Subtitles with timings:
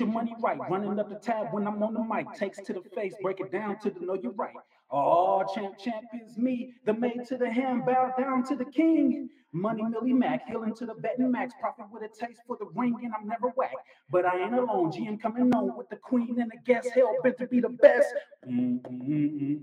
[0.00, 0.58] your money right.
[0.68, 2.32] Running up the tab when I'm on the mic.
[2.34, 4.54] Takes to the face, break it down to the know you're right.
[4.90, 6.74] Oh, champ, champ is me.
[6.84, 9.28] The maid to the hand, bow down to the king.
[9.52, 11.54] Money, Millie Mac, healing to the betting max.
[11.60, 13.74] Profit with a taste for the ring, and I'm never whack.
[14.10, 14.92] But I ain't alone.
[14.92, 16.90] GM coming on with the queen and the guest.
[16.94, 18.08] Hell bent to be the best.
[18.48, 19.56] Mm-hmm.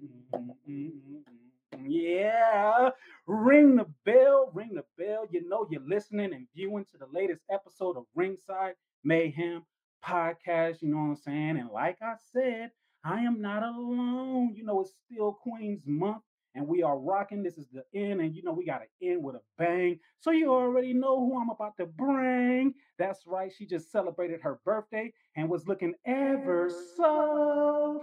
[1.85, 2.89] Yeah.
[3.27, 5.25] Ring the bell, ring the bell.
[5.29, 9.63] You know you're listening and viewing to the latest episode of Ringside Mayhem
[10.07, 11.57] podcast, you know what I'm saying?
[11.57, 12.71] And like I said,
[13.03, 14.53] I am not alone.
[14.55, 16.23] You know, it's still Queen's Month
[16.57, 17.43] and we are rocking.
[17.43, 19.99] This is the end, and you know, we got to end with a bang.
[20.19, 22.73] So you already know who I'm about to bring.
[22.97, 28.01] That's right, she just celebrated her birthday and was looking ever so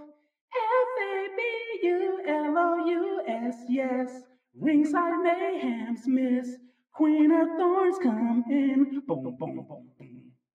[0.55, 4.23] F A B U L O U S, yes.
[4.57, 6.57] Ringside Mayhem's Miss
[6.93, 9.03] Queen of Thorns come in.
[9.05, 9.89] Boom, boom, boom, boom,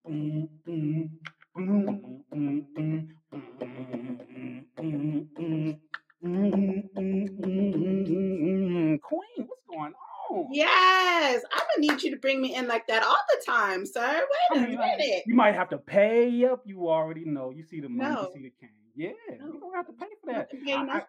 [0.06, 1.20] boom, boom.
[1.60, 2.24] Queen,
[9.02, 10.48] what's going on?
[10.52, 14.22] Yes, I'm gonna need you to bring me in like that all the time, sir.
[14.54, 15.24] Wait a I mean, minute.
[15.26, 16.62] you might have to pay up.
[16.66, 17.52] You already know.
[17.52, 18.22] You see the money, No.
[18.22, 18.70] you see the cane.
[18.96, 19.48] Yeah, No.
[19.54, 20.50] you don't have to pay for that.
[20.68, 21.06] I- I-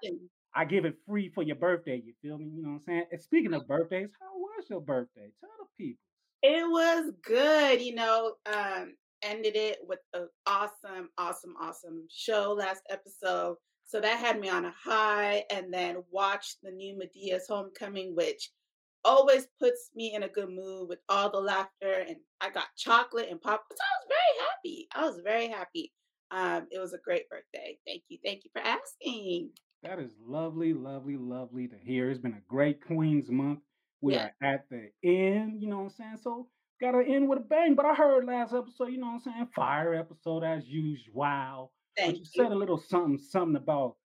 [0.53, 1.97] I give it free for your birthday.
[2.05, 2.47] You feel me?
[2.47, 3.05] You know what I'm saying?
[3.13, 5.31] And speaking of birthdays, how was your birthday?
[5.41, 6.03] Tell the people.
[6.43, 8.35] It was good, you know.
[8.47, 13.57] Um, ended it with an awesome, awesome, awesome show last episode.
[13.85, 18.51] So that had me on a high, and then watched the new Madea's Homecoming, which
[19.05, 22.05] always puts me in a good mood with all the laughter.
[22.07, 23.77] And I got chocolate and popcorn.
[23.77, 24.89] So I was very happy.
[24.95, 25.93] I was very happy.
[26.31, 27.79] Um, it was a great birthday.
[27.87, 28.19] Thank you.
[28.25, 29.51] Thank you for asking.
[29.83, 32.11] That is lovely, lovely, lovely to hear.
[32.11, 33.61] It's been a great Queens month.
[34.03, 34.31] We Yeah.
[34.43, 36.19] are at the end, you know what I'm saying?
[36.23, 36.49] So
[36.81, 37.75] gotta end with a bang.
[37.75, 39.49] But I heard last episode, you know what I'm saying?
[39.55, 41.73] Fire episode as usual.
[41.97, 42.25] Thank you you.
[42.25, 43.97] said a little something, something about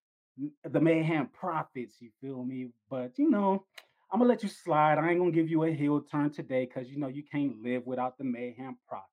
[0.63, 2.69] the Mayhem Prophets, you feel me?
[2.89, 3.65] But you know,
[4.11, 4.97] I'm gonna let you slide.
[4.97, 7.85] I ain't gonna give you a heel turn today because you know you can't live
[7.85, 9.11] without the Mayhem Prophets.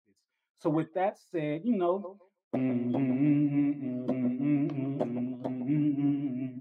[0.59, 2.19] So with that said, you know.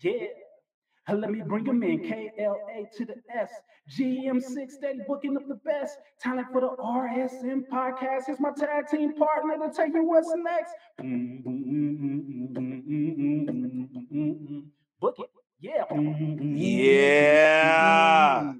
[0.00, 0.33] Yeah.
[1.08, 2.00] Let me bring him in.
[2.00, 3.50] KLA to the S.
[3.98, 5.98] GM6 steady booking up the best.
[6.20, 8.22] Talent for the RSM podcast.
[8.26, 10.72] Here's my tag team partner to tell you what's next.
[15.00, 15.30] Book it.
[15.60, 15.84] Yeah.
[15.90, 18.54] Mm, mm, mm, yeah.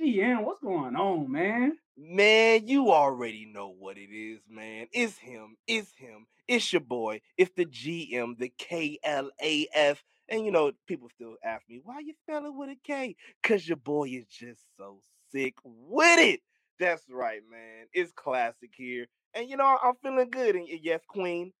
[0.00, 1.78] GM, what's going on, man?
[1.96, 4.86] Man, you already know what it is, man.
[4.92, 5.56] It's him.
[5.66, 6.26] It's him.
[6.46, 7.20] It's your boy.
[7.36, 9.98] It's the GM, the KLAF.
[10.28, 13.16] And you know, people still ask me, why you spell it with a K?
[13.42, 15.00] Because your boy is just so
[15.32, 16.40] sick with it.
[16.78, 17.86] That's right, man.
[17.92, 19.06] It's classic here.
[19.34, 20.54] And you know, I'm feeling good.
[20.54, 21.52] And yes, Queen,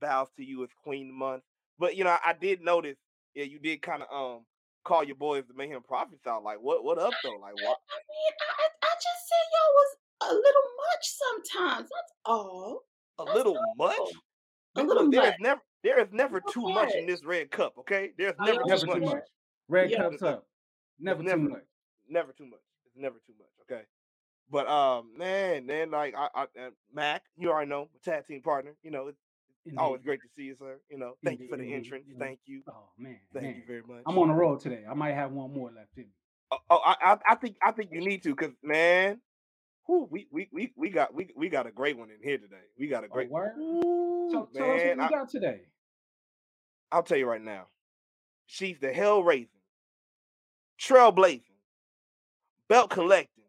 [0.00, 0.62] bows to you.
[0.62, 1.42] It's Queen Month.
[1.78, 2.96] But you know, I did notice,
[3.34, 4.44] yeah, you did kind of um
[4.84, 6.42] call your boys the Mayhem Prophets out.
[6.42, 7.36] Like, what what up though?
[7.40, 7.78] Like what?
[7.90, 11.04] I mean, I, I- just said y'all was a little much
[11.54, 11.88] sometimes.
[11.88, 12.80] That's all.
[13.20, 13.96] A That's little much?
[13.96, 14.06] all.
[14.06, 14.22] A Th- little
[14.86, 15.40] Look, there is much.
[15.40, 18.10] never there is never Little too much in this red cup, okay?
[18.18, 19.14] There's Oh, never, Never too too much.
[19.14, 19.22] much.
[19.68, 19.98] Red Yeah.
[19.98, 20.46] cups up.
[20.98, 21.62] Never too never- much.
[22.08, 22.60] Never too much.
[22.86, 23.82] It's never too much, okay?
[24.50, 28.40] But um, man, man, like I, I uh, Mac, you already know, my tag team
[28.42, 28.74] partner.
[28.82, 29.18] You know, it's
[29.76, 30.80] always great to see you, sir.
[30.90, 32.04] You know, thank you for the Indeed, entrance.
[32.06, 32.18] indeed.
[32.18, 33.54] Thank you, Oh man, thank man.
[33.56, 34.02] you very much.
[34.06, 34.84] I'm on the road today.
[34.88, 36.08] I might have one more left in me.
[36.50, 39.20] Oh, oh, I, I, I think I think you need to, cause man,
[39.88, 42.56] whew, we, we we we got we we got a great one in here today.
[42.78, 43.54] We got a Oh, great word?
[43.58, 44.98] Ooh, So, tell us what man.
[44.98, 45.62] we I, got today.
[46.92, 47.68] I'll tell you right now.
[48.46, 49.48] She's the hell raising,
[50.80, 51.42] trailblazing,
[52.68, 53.44] belt collecting,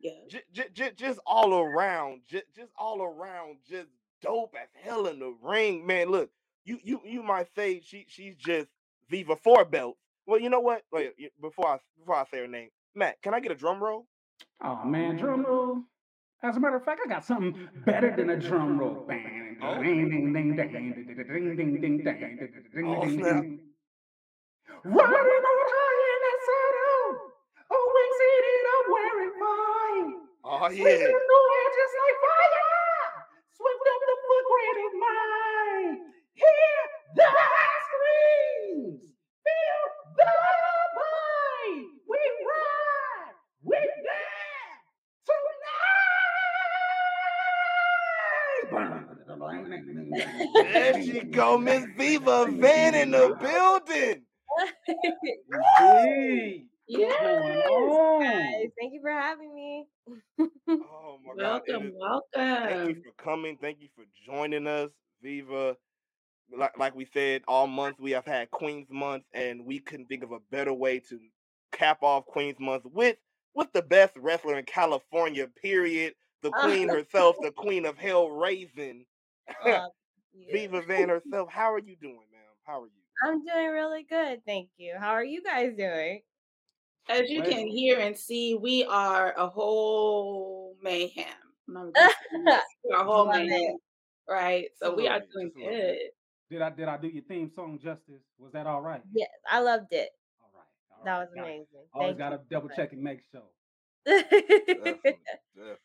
[0.00, 0.12] Yeah.
[0.28, 3.88] j- j- j- just all around, j- just all around, just
[4.22, 6.08] dope as hell in the ring, man.
[6.10, 6.30] Look,
[6.64, 8.68] you you you might say she she's just
[9.10, 9.98] Viva four belt.
[10.26, 10.84] Well, you know what?
[10.92, 14.06] Wait, before I before I say her name, Matt, can I get a drum roll?
[14.62, 15.82] Oh man, drum roll.
[16.42, 19.06] As a matter of fact, I got something better than a drum roll.
[19.08, 19.14] Oh,
[24.82, 27.20] Riding on high in that saddle.
[27.70, 28.20] Oh, wings
[28.72, 30.08] I'm wearing mine.
[30.44, 30.80] Oh, yeah.
[30.80, 33.28] Sweeping through air just like fire.
[33.52, 35.94] Swept up the footprint of mine.
[36.32, 36.76] Hear
[37.16, 37.28] the
[37.84, 39.04] screams.
[39.44, 39.84] Feel
[40.16, 40.32] the
[50.54, 54.22] There she go, Miss Viva Van in the building.
[55.78, 57.16] Hey, Yes.
[57.20, 58.22] what's going on?
[58.22, 59.86] Guys, thank you for having me.
[60.70, 61.62] Oh my God.
[61.68, 61.92] Welcome,
[62.34, 63.58] Thank you for coming.
[63.60, 64.90] Thank you for joining us,
[65.22, 65.76] Viva.
[66.56, 70.24] Like, like we said, all month we have had Queens Month, and we couldn't think
[70.24, 71.18] of a better way to
[71.72, 73.16] cap off Queens Month with
[73.54, 75.46] with the best wrestler in California.
[75.62, 76.14] Period.
[76.42, 79.06] The queen herself, the queen of Hell Raising,
[79.48, 79.88] Uh,
[80.32, 80.52] yeah.
[80.52, 81.50] Viva Van herself.
[81.50, 82.40] How are you doing, ma'am?
[82.64, 82.92] How are you?
[83.22, 84.96] I'm doing really good, thank you.
[84.98, 86.22] How are you guys doing?
[87.08, 91.26] As you can hear and see, we are a whole mayhem.
[91.68, 92.14] I'm not gonna say
[92.44, 93.76] this, We're a whole mayhem,
[94.28, 94.68] right?
[94.80, 95.98] So we are doing good.
[96.50, 98.22] Did I did I do your theme song justice?
[98.38, 99.02] Was that all right?
[99.12, 100.10] Yes, I loved it.
[100.40, 100.66] All right.
[100.98, 101.46] all That right, was got it.
[101.46, 101.88] amazing.
[101.92, 103.42] Always gotta double check and make sure.
[104.06, 105.18] Definitely,
[105.54, 105.76] definitely.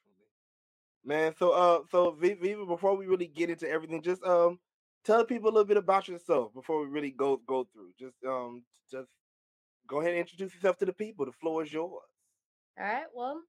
[1.05, 4.59] Man, so uh, so Vi- Viva, before we really get into everything, just um,
[5.05, 7.91] tell people a little bit about yourself before we really go go through.
[7.99, 9.09] Just um, just
[9.87, 11.25] go ahead and introduce yourself to the people.
[11.25, 12.03] The floor is yours.
[12.79, 13.05] All right.
[13.13, 13.41] Well,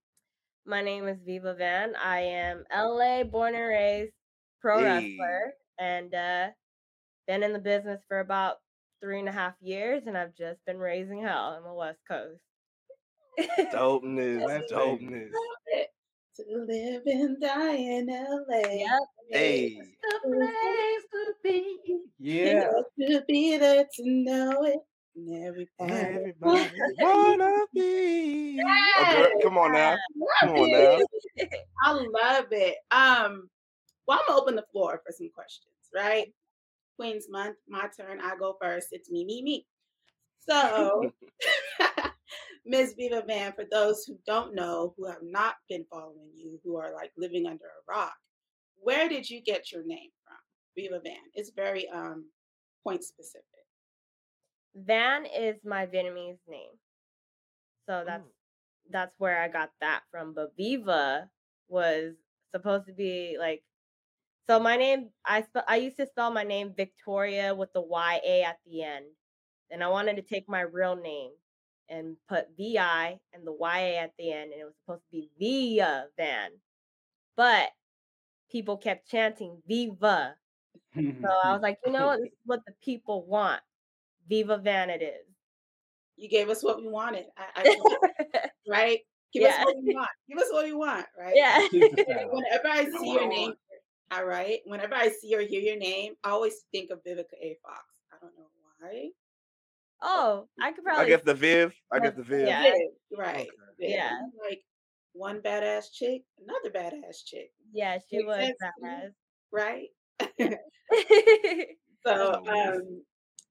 [0.65, 1.95] my name is Viva Van.
[1.95, 4.13] I am LA born and raised
[4.61, 5.17] pro Hey.
[5.17, 6.47] wrestler and uh
[7.27, 8.57] been in the business for about
[9.01, 12.41] three and a half years and I've just been raising hell on the West Coast.
[13.73, 15.31] Dopeness, West dopeness.
[16.39, 16.73] Love it.
[16.73, 18.69] To live and die in LA.
[18.69, 18.99] Yep.
[19.29, 21.99] Hey, The place to be.
[22.19, 22.71] Yeah.
[22.99, 24.79] To be there to know it.
[25.15, 25.91] And everybody.
[25.91, 28.59] everybody wanna be.
[28.63, 29.95] Oh, girl, come on now,
[30.41, 30.99] come on now.
[31.83, 32.75] I love it.
[32.91, 33.49] Um,
[34.07, 36.31] well, I'm gonna open the floor for some questions, right?
[36.97, 38.21] Queen's Month, my turn.
[38.21, 38.89] I go first.
[38.91, 39.65] It's me, me, me.
[40.47, 41.11] So,
[42.65, 42.95] Ms.
[42.97, 46.93] Viva Van, for those who don't know, who have not been following you, who are
[46.93, 48.15] like living under a rock,
[48.81, 50.37] where did you get your name from?
[50.75, 51.17] Viva Van.
[51.33, 52.25] It's very um
[52.83, 53.43] point specific.
[54.75, 56.71] Van is my Vietnamese name.
[57.89, 58.31] So that's Mm.
[58.91, 60.33] that's where I got that from.
[60.33, 61.29] But Viva
[61.69, 62.15] was
[62.53, 63.63] supposed to be like
[64.49, 68.21] so my name I spe- I used to spell my name Victoria with the Y
[68.25, 69.05] A at the end.
[69.71, 71.31] And I wanted to take my real name
[71.89, 75.03] and put V I and the Y A at the end and it was supposed
[75.11, 76.51] to be Via Van.
[77.35, 77.69] But
[78.51, 80.35] people kept chanting Viva.
[80.95, 82.19] So I was like, you know what?
[82.19, 83.61] This is what the people want.
[84.27, 85.25] Viva Van it is.
[86.15, 87.25] You gave us what we wanted.
[87.37, 88.99] I, I right?
[89.33, 90.09] Give us what we want.
[90.27, 91.33] Give us what we want, right?
[91.35, 91.67] yeah.
[91.69, 92.29] Keep the style.
[92.31, 93.53] Whenever I see your name,
[94.11, 94.59] all right.
[94.65, 97.57] Whenever I see or hear your name, I always think of Vivica A.
[97.61, 97.83] Fox.
[98.11, 98.47] I don't know
[98.79, 99.09] why.
[100.01, 101.05] Oh, I could probably.
[101.05, 101.09] I probably.
[101.09, 101.75] guess the Viv.
[101.91, 102.47] I guess the Viv.
[102.47, 102.63] Yeah.
[102.63, 102.73] Viv,
[103.17, 103.35] right.
[103.37, 103.49] Okay.
[103.79, 103.89] Viv.
[103.89, 104.11] Yeah.
[104.47, 104.61] Like
[105.13, 109.11] one badass chick, another badass chick, Yeah, she Makes was sense badass.
[109.51, 109.89] right?
[112.05, 113.03] So um,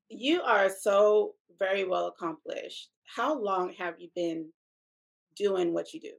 [0.08, 2.90] you are so very well accomplished.
[3.04, 4.52] How long have you been
[5.36, 6.12] doing what you do?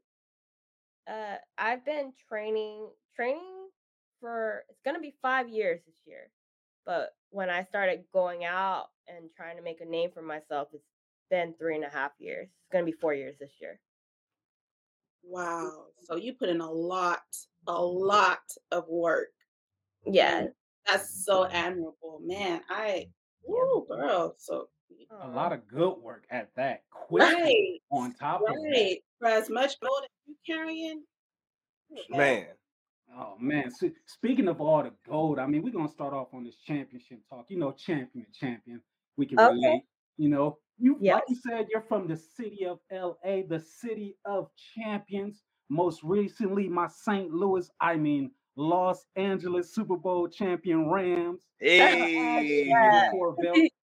[1.07, 3.69] Uh, I've been training training
[4.19, 6.29] for it's gonna be five years this year.
[6.85, 10.83] But when I started going out and trying to make a name for myself, it's
[11.29, 12.47] been three and a half years.
[12.47, 13.79] It's gonna be four years this year.
[15.25, 15.31] Mm.
[15.31, 15.85] Wow.
[16.03, 17.21] So you put in a lot,
[17.67, 18.39] a lot
[18.71, 19.29] of work.
[20.05, 20.47] Yeah.
[20.87, 21.55] That's so mm-hmm.
[21.55, 22.21] admirable.
[22.23, 23.07] Man, I
[23.49, 24.35] Ooh, girl.
[24.37, 24.69] So
[25.21, 26.83] a lot of good work at that.
[26.91, 28.69] Quick right, on top of that.
[28.73, 28.97] right.
[29.19, 31.03] For as much gold as you carrying,
[31.91, 32.45] oh, Man,
[33.15, 33.67] Oh man!
[33.67, 37.19] s- Speaking of all the gold, I mean, we're gonna start off on this championship
[37.29, 37.45] talk.
[37.49, 38.81] You know, champion, champion.
[39.17, 39.45] We can Okay.
[39.45, 39.83] relate.
[40.17, 41.21] You know, you Yes.
[41.21, 45.43] like you said, you're from the city of L.A., the city of champions.
[45.69, 47.31] Most recently, my St.
[47.31, 51.47] Louis, I mean Los Angeles Super Bowl champion Rams.
[51.59, 52.05] hey,
[53.39, 53.73] belts.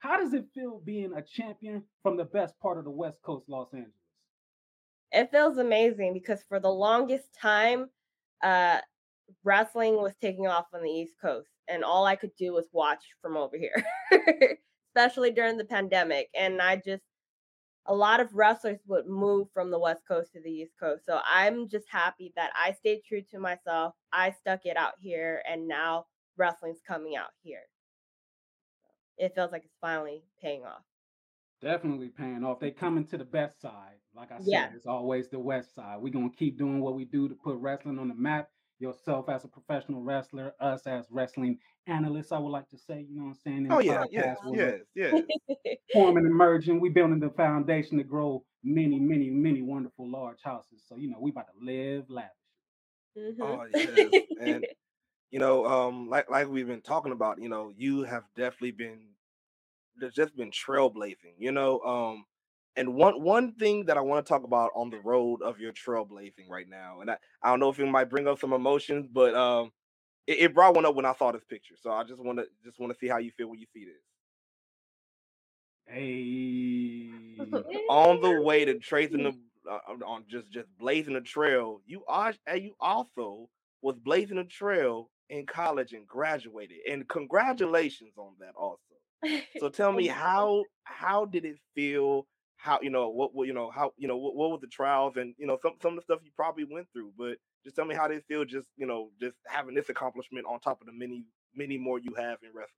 [0.00, 3.48] How does it feel being a champion from the best part of the West Coast,
[3.48, 3.94] Los Angeles?
[5.12, 7.90] it feels amazing because for the longest time
[8.42, 8.80] uh
[9.44, 13.04] wrestling was taking off on the east coast and all i could do was watch
[13.20, 13.74] from over here
[14.88, 17.04] especially during the pandemic and i just
[17.86, 21.20] a lot of wrestlers would move from the west coast to the east coast so
[21.26, 25.66] i'm just happy that i stayed true to myself i stuck it out here and
[25.66, 26.04] now
[26.36, 27.62] wrestling's coming out here
[29.16, 30.82] it feels like it's finally paying off
[31.60, 32.60] Definitely paying off.
[32.60, 33.96] They coming to the best side.
[34.14, 34.70] Like I said, Yeah.
[34.74, 36.00] it's always the west side.
[36.00, 38.48] We're gonna keep doing what we do to put wrestling on the map.
[38.80, 43.16] Yourself as a professional wrestler, us as wrestling analysts, I would like to say, you
[43.16, 43.66] know what I'm saying?
[43.66, 45.14] in Oh the yeah, yes, yes, yes.
[45.92, 46.80] Forming and emerging.
[46.80, 50.84] We building the foundation to grow many, many, many wonderful large houses.
[50.86, 52.30] So, you know, we about to live lavish.
[53.16, 53.40] Mhm.
[53.40, 54.66] Oh yes, and
[55.30, 59.10] you know, um, like like we've been talking about, you know, you have definitely been
[59.96, 61.80] there's just been trailblazing, you know.
[61.80, 62.26] Um,
[62.78, 65.72] and one one thing that I want to talk about on the road of your
[65.72, 69.08] trailblazing right now, and I, I don't know if it might bring up some emotions,
[69.12, 69.72] but um,
[70.26, 71.74] it, it brought one up when I saw this picture.
[71.80, 73.84] So I just want to just want to see how you feel when you see
[73.84, 73.94] this.
[75.86, 77.10] Hey.
[77.88, 79.36] on the way to tracing the
[79.70, 83.48] uh, on just just blazing a trail, you are and you also
[83.82, 86.78] was blazing a trail in college and graduated.
[86.90, 88.78] And congratulations on that also.
[89.58, 92.26] So tell me how how did it feel?
[92.58, 95.16] How you know what, what you know how you know what, what were the trials
[95.16, 97.84] and you know some some of the stuff you probably went through, but just tell
[97.84, 100.92] me how it feel just you know just having this accomplishment on top of the
[100.92, 101.24] many
[101.54, 102.68] many more you have in wrestling.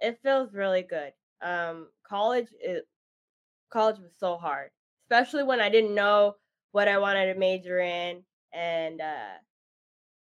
[0.00, 1.12] It feels really good.
[1.40, 2.88] Um, college it
[3.70, 4.70] college was so hard,
[5.04, 6.34] especially when I didn't know
[6.72, 9.38] what I wanted to major in, and uh,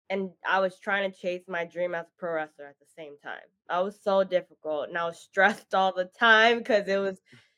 [0.10, 3.18] and I was trying to chase my dream as a pro wrestler at the same
[3.24, 3.48] time.
[3.70, 7.22] I was so difficult, and I was stressed all the time because it was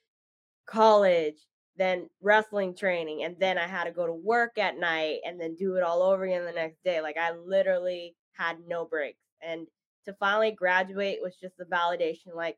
[0.65, 1.35] college,
[1.77, 5.55] then wrestling training, and then I had to go to work at night and then
[5.55, 7.01] do it all over again the next day.
[7.01, 9.67] Like I literally had no breaks, and
[10.05, 12.35] to finally graduate was just the validation.
[12.35, 12.57] Like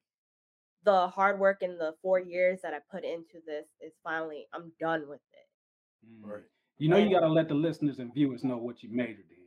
[0.84, 4.72] the hard work in the four years that I put into this is finally I'm
[4.80, 6.08] done with it.
[6.08, 6.30] Mm.
[6.32, 6.44] Right.
[6.78, 9.38] You know, you got to let the listeners and viewers know what you majored in.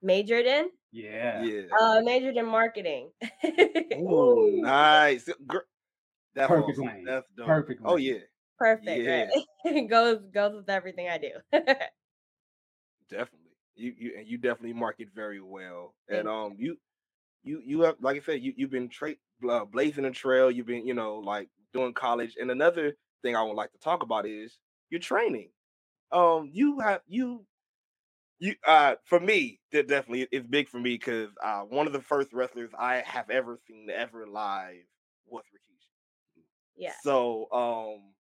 [0.00, 0.68] Majored in?
[0.92, 1.42] Yeah.
[1.42, 1.62] Yeah.
[1.78, 3.10] Uh, majored in marketing.
[3.96, 5.24] oh, nice.
[5.24, 5.64] That's
[6.34, 6.86] Perfect awesome.
[6.86, 7.04] lane.
[7.04, 7.46] That's dope.
[7.46, 7.80] Perfect.
[7.84, 7.92] Oh.
[7.92, 8.18] Oh yeah.
[8.58, 8.88] Perfect.
[8.88, 9.26] Yeah.
[9.64, 9.88] Right?
[9.88, 11.30] goes goes with everything I do.
[13.08, 13.40] definitely.
[13.76, 15.94] You you and you definitely market very well.
[16.08, 16.76] And um you
[17.42, 19.16] you you have like I said you you've been tra-
[19.48, 20.50] uh, blazing a trail.
[20.50, 22.36] You've been you know like doing college.
[22.40, 24.58] And another thing I would like to talk about is
[24.90, 25.50] your training.
[26.12, 27.46] Um, you have you
[28.38, 32.02] you uh for me that definitely it's big for me because uh one of the
[32.02, 34.84] first wrestlers I have ever seen ever live
[35.26, 35.63] was Rikishi.
[36.76, 36.92] Yeah.
[37.02, 38.14] So um,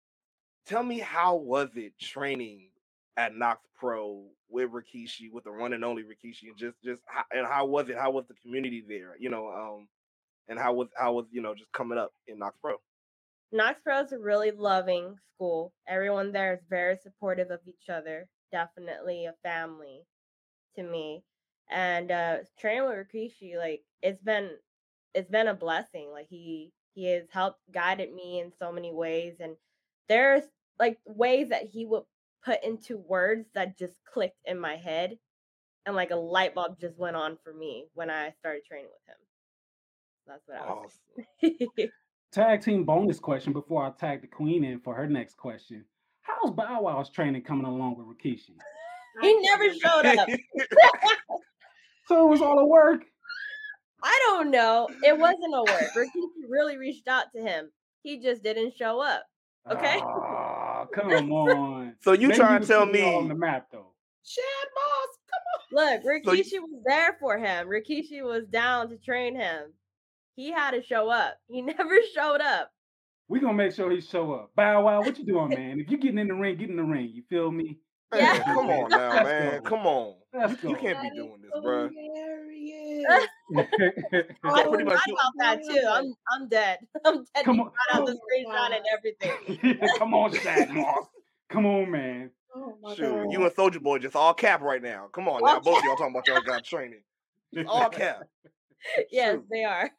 [0.65, 2.69] tell me how was it training
[3.17, 7.23] at KnokX Pro with Rikishi, with the one and only Rikishi, and just just how,
[7.31, 7.97] and how was it?
[7.97, 9.15] How was the community there?
[9.19, 9.87] You know, um,
[10.47, 12.75] and how was how was you know just coming up in KnokX Pro?
[13.53, 15.73] KnokX Pro is a really loving school.
[15.87, 18.27] Everyone there is very supportive of each other.
[18.51, 20.01] Definitely a family
[20.75, 21.23] to me.
[21.69, 24.51] And uh training with Rikishi, like it's been
[25.13, 26.09] it's been a blessing.
[26.11, 29.35] Like he he has helped guided me in so many ways.
[29.39, 29.55] And
[30.09, 30.43] there's
[30.79, 32.03] like ways that he would
[32.43, 35.17] put into words that just clicked in my head
[35.85, 39.15] and like a light bulb just went on for me when I started training with
[39.15, 39.21] him.
[40.27, 41.89] That's what I was
[42.31, 45.85] Tag team bonus question before I tag the queen in for her next question.
[46.21, 48.55] How's Bow Wow's training coming along with Rikishi?
[49.21, 50.27] he never showed up.
[52.07, 53.03] so it was all a work.
[54.03, 54.89] I don't know.
[55.03, 55.91] It wasn't a work.
[55.95, 57.71] Rikishi really reached out to him.
[58.03, 59.23] He just didn't show up.
[59.71, 59.99] Okay.
[60.01, 61.95] Oh, come on.
[62.01, 63.93] So you trying to tell me on the map though?
[64.25, 64.43] Shad
[64.75, 66.03] Moss, come on.
[66.03, 66.61] Look, Rikishi so you...
[66.63, 67.67] was there for him.
[67.67, 69.73] Rikishi was down to train him.
[70.35, 71.37] He had to show up.
[71.47, 72.71] He never showed up.
[73.29, 74.51] We gonna make sure he show up.
[74.55, 75.79] Bow Wow, what you doing, man?
[75.79, 77.09] If you getting in the ring, get in the ring.
[77.13, 77.79] You feel me?
[78.13, 78.43] Yeah.
[78.43, 79.61] come on now, man.
[79.63, 80.15] Come on.
[80.33, 81.89] You, you, can't be doing this, bro.
[83.55, 85.81] I pretty much about that too.
[85.89, 86.79] I'm I'm dead.
[87.05, 87.45] I'm dead.
[87.45, 87.71] Come on.
[87.91, 89.79] out the screenshot and everything.
[89.97, 91.07] come on, Shad Moss.
[91.49, 92.31] Come on, man.
[92.55, 95.07] Oh Shoot, you and Soldier Boy just all cap right now.
[95.11, 97.01] Come on now, both of y'all talking about y'all got training.
[97.67, 98.23] All cap.
[99.11, 99.45] yes, Shoot.
[99.51, 99.89] they are.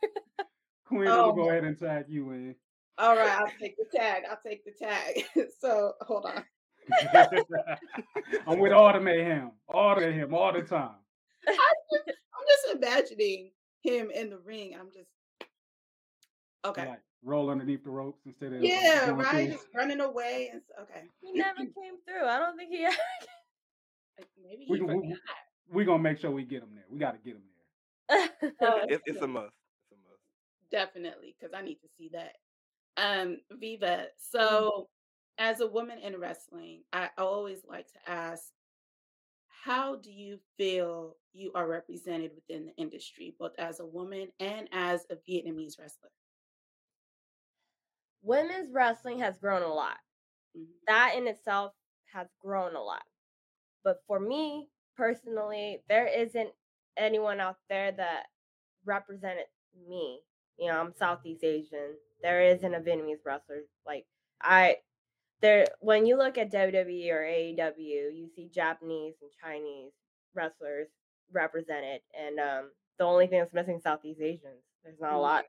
[0.86, 1.26] Queen, oh.
[1.26, 2.54] Will go ahead and tag you in.
[2.96, 4.22] All right, I'll take the tag.
[4.30, 5.24] I'll take the tag.
[5.58, 6.44] so hold on.
[8.46, 10.96] I'm with all the mayhem, all the him, all the time.
[11.48, 13.50] I just, I'm just imagining
[13.82, 14.74] him in the ring.
[14.78, 15.08] I'm just
[16.64, 16.88] okay.
[16.88, 21.08] Like roll underneath the ropes instead of yeah, right, just running away and okay.
[21.22, 22.26] He never came through.
[22.26, 22.84] I don't think he.
[22.84, 22.96] Ever...
[24.42, 24.96] Maybe he we, forgot.
[24.96, 25.16] We,
[25.72, 26.84] we gonna make sure we get him there.
[26.90, 27.42] We got to get him
[28.08, 28.30] there.
[28.88, 29.52] it, it's a must.
[29.90, 30.20] It's a must.
[30.70, 32.36] Definitely, because I need to see that.
[32.96, 33.86] Um, Viva.
[33.86, 34.38] Mm-hmm.
[34.38, 34.88] So
[35.38, 38.44] as a woman in wrestling, I always like to ask,
[39.64, 44.68] how do you feel you are represented within the industry, both as a woman and
[44.73, 46.11] as a Vietnamese wrestler?
[48.23, 49.97] Women's wrestling has grown a lot.
[50.56, 50.71] Mm-hmm.
[50.87, 51.73] That in itself
[52.12, 53.02] has grown a lot.
[53.83, 56.50] But for me personally, there isn't
[56.99, 58.25] anyone out there that
[58.85, 59.47] represented
[59.88, 60.21] me.
[60.59, 61.97] You know, I'm Southeast Asian.
[62.23, 63.62] There isn't a Vietnamese wrestler.
[63.87, 64.04] Like
[64.42, 64.76] I
[65.41, 69.93] there when you look at WWE or AEW, you see Japanese and Chinese
[70.35, 70.88] wrestlers
[71.33, 74.62] represented, and um, the only thing that's missing is Southeast Asians.
[74.85, 75.21] There's not a Mhm.
[75.21, 75.45] lot.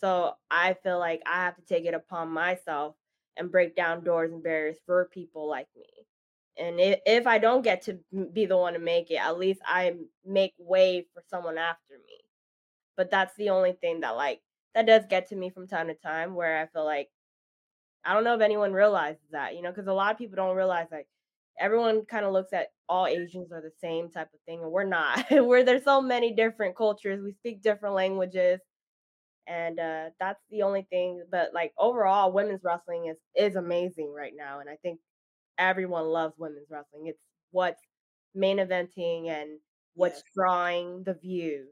[0.00, 2.96] So I feel like I have to take it upon myself
[3.36, 6.06] and break down doors and barriers for people like me.
[6.58, 8.00] And if, if I don't get to
[8.32, 12.20] be the one to make it, at least I make way for someone after me.
[12.96, 14.42] But that's the only thing that like
[14.74, 17.10] that does get to me from time to time where I feel like
[18.06, 20.56] I don't know if anyone realizes that, you know, because a lot of people don't
[20.56, 21.08] realize like
[21.58, 24.84] everyone kind of looks at all Asians are the same type of thing, and we're
[24.84, 25.26] not.
[25.30, 28.60] Where there's so many different cultures, we speak different languages,
[29.46, 31.24] and uh, that's the only thing.
[31.30, 35.00] But like overall, women's wrestling is is amazing right now, and I think
[35.58, 37.06] everyone loves women's wrestling.
[37.08, 37.20] It's
[37.52, 37.82] what's
[38.34, 39.60] main eventing and
[39.94, 40.24] what's Yes.
[40.36, 41.70] drawing the views.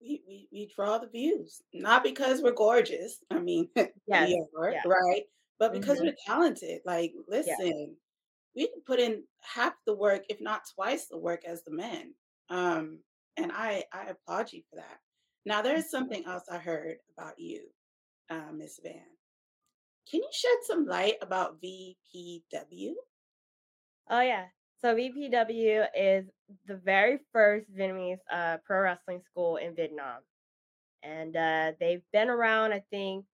[0.00, 3.68] we, we we draw the views not because we're gorgeous i mean
[4.06, 4.82] Yes, we are yeah.
[4.84, 5.24] right
[5.58, 6.02] but because Mhm.
[6.02, 7.96] we're talented like listen
[8.56, 12.14] we can put in half the work if not twice the work as the men
[12.50, 13.00] um
[13.36, 15.00] and i i applaud you for that
[15.44, 17.68] now there's something else i heard about you
[18.30, 19.06] uh, miss van
[20.10, 22.94] can you shed some light about vpw
[24.08, 24.46] Oh yeah.
[24.80, 26.26] So VPW is
[26.66, 30.22] the very first Vietnamese uh, pro wrestling school in Vietnam,
[31.02, 32.72] and uh, they've been around.
[32.72, 33.26] I think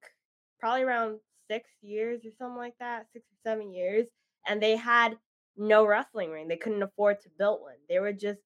[0.61, 1.21] probably around
[1.53, 4.07] six years or something like that, six or seven years.
[4.47, 5.19] And they had
[5.57, 6.49] no wrestling ring.
[6.49, 7.75] They couldn't afford to build one.
[7.89, 8.41] They were just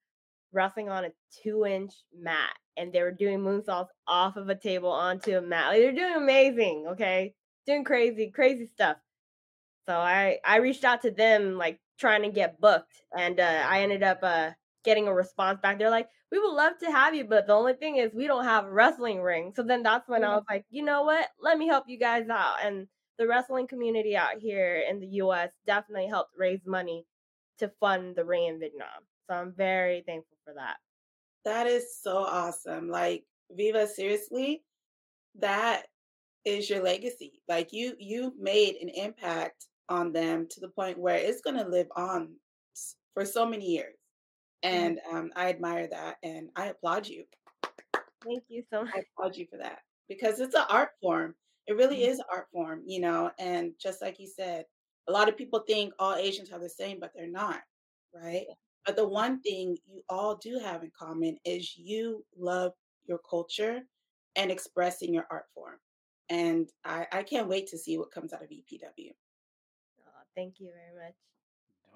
[0.53, 1.11] wrestling on a
[1.43, 5.69] two-inch mat, and they were doing moonsaults off of a table onto a mat.
[5.69, 6.87] Like, they're doing amazing.
[6.93, 7.35] Okay,
[7.67, 8.97] doing crazy, crazy stuff.
[9.89, 13.83] So I I reached out to them like trying to get booked, and uh, I
[13.83, 14.51] ended up uh,
[14.85, 15.79] getting a response back.
[15.79, 18.45] They're like, "We would love to have you, but the only thing is we don't
[18.45, 21.29] have a wrestling ring." So then that's when I was like, "You know what?
[21.41, 22.89] Let me help you guys out." And
[23.19, 25.51] the wrestling community out here in the U.S.
[25.67, 27.05] definitely helped raise money
[27.59, 28.89] to fund the ring in Vietnam.
[29.29, 30.77] So I'm very thankful for that.
[31.45, 32.89] That is so awesome.
[32.89, 34.63] Like Viva, seriously,
[35.39, 35.85] that
[36.45, 37.41] is your legacy.
[37.49, 41.69] Like you you made an impact on them to the point where it's going to
[41.69, 42.31] live on
[43.15, 43.95] for so many years.
[44.63, 47.25] And um, I admire that and I applaud you.
[48.25, 48.95] Thank you so much.
[48.95, 51.35] I applaud you for that because it's an art form.
[51.67, 52.09] It really Mhm.
[52.09, 53.31] is art form, you know.
[53.39, 54.67] And just like you said,
[55.09, 57.63] a lot of people think all Asians are the same, but they're not,
[58.13, 58.47] right?
[58.85, 62.73] But the one thing you all do have in common is you love
[63.05, 63.83] your culture
[64.37, 65.79] and expressing your art form.
[66.29, 69.13] And I, I can't wait to see what comes out of VPW.
[70.05, 71.15] Aw, thank you very much.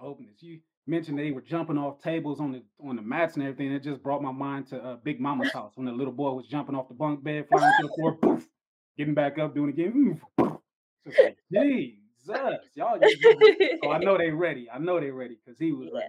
[0.00, 0.42] Dopeness.
[0.42, 3.72] You mentioned they were jumping off tables on the on the mats and everything.
[3.72, 6.46] It just brought my mind to uh, Big Momma's house when the little boy was
[6.46, 8.48] jumping off the bunk bed, flying to the floor, poof,
[9.00, 10.20] getting back up, doing it again.
[11.06, 11.96] Just like, Jesus,
[12.74, 12.98] y'all.
[13.00, 13.32] So
[13.84, 14.68] oh, I know they ready.
[14.70, 16.06] I know they ready because he was ready.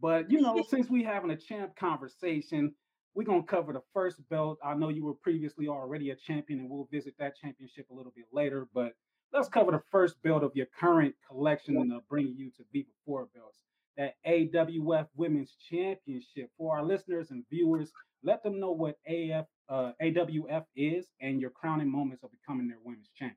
[0.00, 2.72] But you know, since we having a champ conversation,
[3.16, 4.58] we're gonna cover the first belt.
[4.64, 8.12] I know you were previously already a champion, and we'll visit that championship a little
[8.14, 8.68] bit later.
[8.72, 8.92] But
[9.32, 13.26] let's cover the first belt of your current collection and bringing you to Viva Four
[13.34, 13.58] belts.
[13.96, 16.50] That AWF Women's Championship.
[16.56, 17.90] For our listeners and viewers,
[18.22, 22.78] let them know what AF uh, AWF is and your crowning moments of becoming their
[22.84, 23.36] women's champion.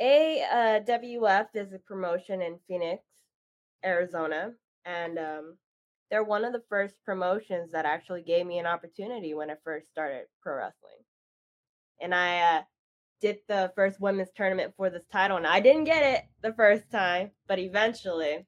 [0.00, 3.02] A uh, is a promotion in Phoenix,
[3.84, 4.52] Arizona,
[4.84, 5.56] and um,
[6.10, 9.90] they're one of the first promotions that actually gave me an opportunity when I first
[9.90, 11.04] started pro wrestling.
[12.00, 12.62] And I uh,
[13.20, 16.90] did the first women's tournament for this title, and I didn't get it the first
[16.90, 18.46] time, but eventually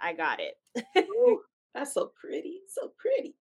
[0.00, 0.56] I got it.
[0.98, 1.40] Ooh,
[1.74, 2.60] that's so pretty.
[2.68, 3.34] So pretty.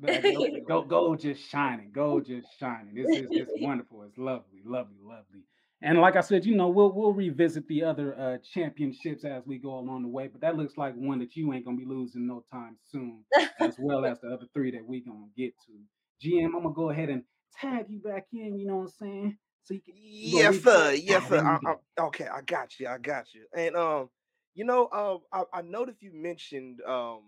[0.00, 2.94] Gold, gold, gold just shining, gold just shining.
[2.96, 4.02] It's, it's, it's wonderful.
[4.02, 5.44] It's lovely, lovely, lovely.
[5.82, 9.58] And like I said, you know, we'll we'll revisit the other uh, championships as we
[9.58, 10.28] go along the way.
[10.28, 13.24] But that looks like one that you ain't gonna be losing no time soon,
[13.60, 16.26] as well as the other three that we gonna get to.
[16.26, 17.22] GM, I'm gonna go ahead and
[17.58, 18.58] tag you back in.
[18.58, 19.38] You know what I'm saying?
[19.64, 20.92] So you can Yes, sir.
[20.92, 21.38] Yes, sir.
[21.38, 21.70] I.
[21.70, 22.86] I, okay, I got you.
[22.86, 23.46] I got you.
[23.56, 24.10] And um,
[24.54, 27.22] you know, um, I, I noticed you mentioned um,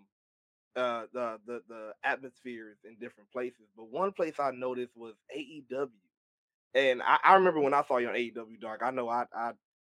[0.76, 5.90] uh, the the the atmospheres in different places, but one place I noticed was AEW.
[6.74, 8.80] And I, I remember when I saw you on AEW, dog.
[8.82, 9.52] I know I, I,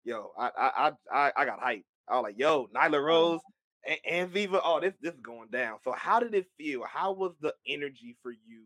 [0.04, 1.84] yo, I, I, I, I got hyped.
[2.08, 3.40] I was like, yo, Nyla Rose
[3.86, 4.60] and, and Viva.
[4.64, 5.78] Oh, this, this is going down.
[5.84, 6.82] So, how did it feel?
[6.92, 8.64] How was the energy for you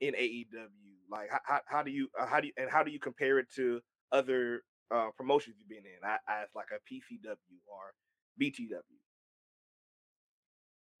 [0.00, 0.68] in AEW?
[1.10, 3.46] Like, how, how, do you, uh, how do you, and how do you compare it
[3.56, 3.80] to
[4.12, 7.36] other uh, promotions you've been in, a- as like a PCW
[7.66, 7.94] or
[8.40, 9.03] BTW?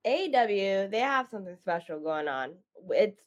[0.06, 2.52] AW, they have something special going on.
[2.90, 3.20] It's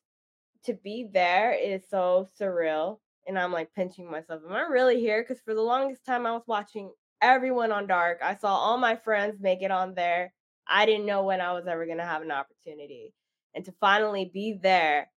[0.65, 2.99] to be there is so surreal.
[3.27, 4.41] And I'm like pinching myself.
[4.47, 5.21] Am I really here?
[5.21, 8.19] Because for the longest time, I was watching everyone on Dark.
[8.23, 10.33] I saw all my friends make it on there.
[10.69, 13.13] I didn't know when I was ever going to have an opportunity.
[13.53, 15.09] And to finally be there,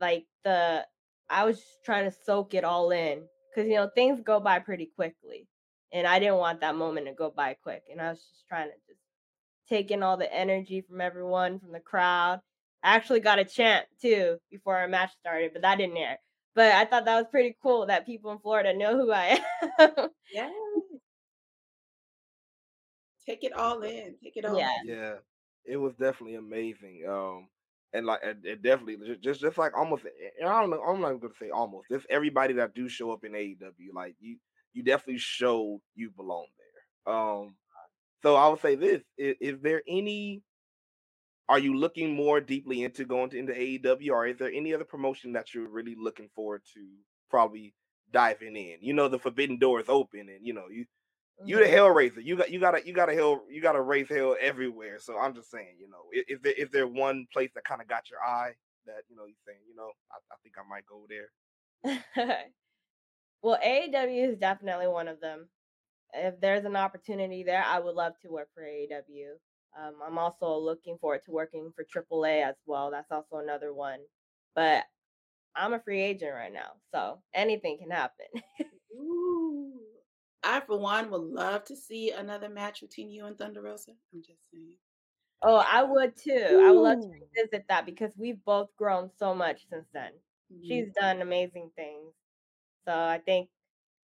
[0.00, 0.84] like the,
[1.28, 3.22] I was just trying to soak it all in
[3.54, 5.46] because, you know, things go by pretty quickly.
[5.92, 7.84] And I didn't want that moment to go by quick.
[7.90, 9.00] And I was just trying to just
[9.68, 12.40] take in all the energy from everyone, from the crowd.
[12.82, 16.18] I actually got a chant too before our match started, but that didn't air.
[16.54, 19.38] But I thought that was pretty cool that people in Florida know who I
[19.78, 20.08] am.
[20.32, 20.50] Yeah.
[23.26, 24.14] Take it all in.
[24.22, 24.70] Take it all Yeah.
[24.82, 24.88] in.
[24.88, 25.14] Yeah,
[25.64, 27.04] it was definitely amazing.
[27.08, 27.48] Um,
[27.92, 30.04] and like it, it definitely ju- just just like almost.
[30.06, 30.80] I don't know.
[30.82, 31.88] I'm not even gonna say almost.
[31.90, 34.36] Just everybody that do show up in AEW, like you,
[34.72, 37.14] you definitely showed you belong there.
[37.14, 37.56] Um,
[38.22, 40.42] so I would say this: is, is there any?
[41.48, 44.84] Are you looking more deeply into going to into AEW, or is there any other
[44.84, 46.88] promotion that you're really looking forward to
[47.30, 47.74] probably
[48.10, 48.78] diving in?
[48.80, 50.86] You know, the forbidden door is open, and you know you
[51.44, 51.70] you the Mhm.
[51.70, 52.24] Hellraiser.
[52.24, 54.98] You got you got to you got to hell you got to raise hell everywhere.
[55.00, 57.88] So I'm just saying, you know, if there if there one place that kind of
[57.88, 58.54] got your eye
[58.86, 61.30] that you know you saying, you know, I, I think I might go there.
[63.42, 65.48] well, AEW is definitely one of them.
[66.12, 69.34] If there's an opportunity there, I would love to work for AEW.
[69.78, 72.90] Um, I'm also looking forward to working for AAA as well.
[72.90, 74.00] That's also another one.
[74.54, 74.84] But
[75.56, 78.26] I'm a free agent right now, so anything can happen.
[78.94, 79.80] Ooh.
[80.42, 83.92] I, for one, would love to see another match between you and Thunder Rosa.
[84.12, 84.74] I'm just saying.
[85.42, 86.58] oh, I would too.
[86.62, 87.28] I would love to Ooh.
[87.36, 90.12] revisit that because we've both grown so much since then.
[90.52, 90.62] Mhm.
[90.62, 92.12] She's done amazing things.
[92.86, 93.50] So I think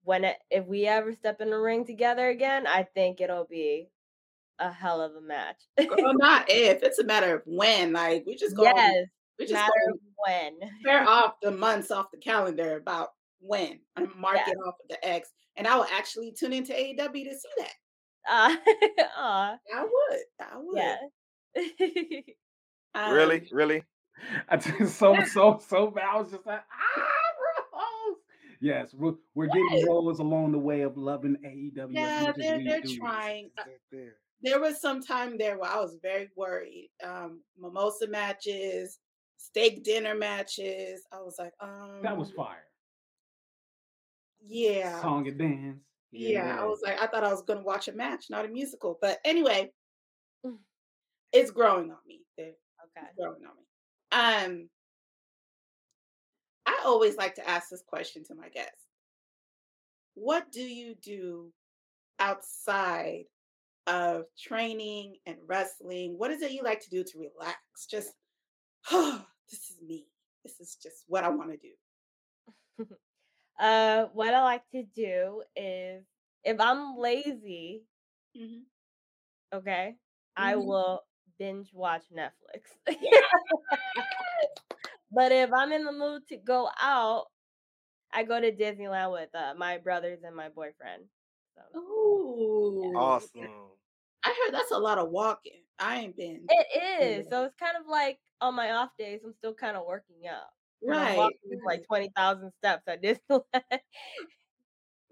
[0.05, 3.89] when it, if we ever step in the ring together again, I think it'll be
[4.59, 5.57] a hell of a match.
[5.79, 6.83] Girl, not if.
[6.83, 7.93] It's a matter of when.
[7.93, 8.65] Like we just go.
[8.65, 9.07] yes,
[9.39, 10.71] we just matter go of when.
[10.85, 13.11] clear off the months off the calendar about
[13.41, 14.53] when and mark Yeah.
[14.53, 15.31] it off with the X.
[15.57, 17.73] And I will actually tune into AEW to see that.
[18.31, 18.57] Uh,
[19.19, 20.21] aw, I would.
[20.41, 20.77] I would.
[20.77, 22.21] yeah.
[22.95, 23.83] Um, really, really.
[24.49, 26.05] I just so so so bad.
[26.13, 27.07] I was just like, ah, Rose.
[28.63, 31.89] Yes, we're, we're getting Rose along the way of loving AEW.
[31.91, 33.51] Yeah, they're they're trying.
[33.59, 34.15] Uh, there.
[34.41, 36.91] There was some time there where I was very worried.
[37.05, 38.99] Um, mimosa matches,
[39.37, 41.03] steak dinner matches.
[41.13, 42.65] I was like, um, That was fire.
[44.45, 45.01] yeah.
[45.01, 45.79] Song and dance.
[46.13, 48.99] Yeah, I was like, I thought I was gonna watch a match, not a musical.
[49.01, 49.73] But anyway,
[50.47, 50.59] Mm.
[51.33, 52.21] it's growing on me.
[52.37, 52.61] It's
[52.97, 53.07] okay.
[53.19, 53.65] growing on me.
[54.13, 54.69] Um,
[56.83, 58.87] I always like to ask this question to my guests.
[60.15, 61.53] What do you do
[62.19, 63.25] outside
[63.87, 66.19] of training and wrestling?
[66.19, 67.57] What is it you like to do to relax?
[67.91, 68.11] Just,
[68.91, 70.07] oh, this is me.
[70.45, 72.87] This is just what I want to do.
[73.61, 76.03] Uh, what I like to do is
[76.43, 77.85] if I'm lazy,
[78.35, 78.63] Mhm.
[79.55, 79.95] okay,
[80.37, 80.65] I Mhm.
[80.67, 81.05] will
[81.39, 82.65] binge watch Netflix.
[85.13, 87.27] but if I'm in the mood to go out,
[88.13, 91.05] I go to Disneyland with uh, my brothers and my boyfriend.
[91.57, 92.93] So Ooh.
[92.97, 93.71] Awesome.
[94.25, 95.63] I heard that's a lot of walking.
[95.79, 96.47] I ain't been.
[96.49, 97.29] it is.
[97.29, 100.47] So it's kind of like on my off days, I'm still kind of working out.
[100.87, 101.17] And I'm Right.
[101.17, 103.81] walking like twenty thousand steps at Disneyland.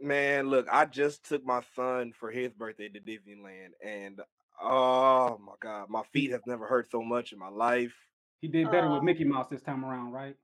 [0.00, 4.20] Man, look, I just took my son for his birthday to Disneyland, and
[4.60, 7.94] oh my god, my feet have never hurt so much in my life.
[8.40, 8.94] He did better Aw.
[8.94, 10.36] with Mickey Mouse this time around, right?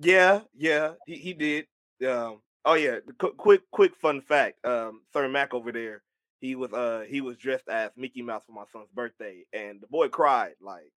[0.00, 1.66] Yeah, yeah, he, he did.
[2.06, 4.64] Um, oh yeah, qu- quick quick fun fact.
[4.64, 6.02] Um, Sir Mac over there,
[6.40, 9.86] he was uh he was dressed as Mickey Mouse for my son's birthday, and the
[9.86, 10.90] boy cried like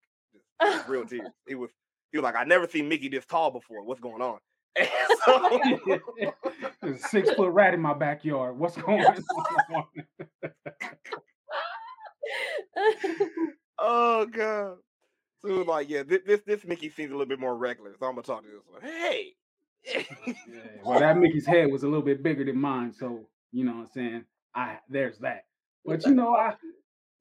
[0.88, 1.30] real tears.
[1.48, 1.72] He was
[2.12, 3.84] he was like, I never seen Mickey this tall before.
[3.84, 4.40] What's going on?
[5.26, 5.60] So,
[6.82, 8.58] There's a six foot rat in my backyard.
[8.58, 9.04] What's going
[9.74, 9.84] on?
[13.80, 14.78] oh god.
[15.48, 17.96] So it was like, yeah, this, this this Mickey seems a little bit more regular.
[17.98, 18.82] So I'm gonna talk to this one.
[18.82, 19.34] Hey.
[19.86, 20.04] Yeah,
[20.84, 23.82] well, that Mickey's head was a little bit bigger than mine, so you know what
[23.82, 24.26] I'm saying.
[24.54, 25.46] I there's that.
[25.86, 26.56] But you know, I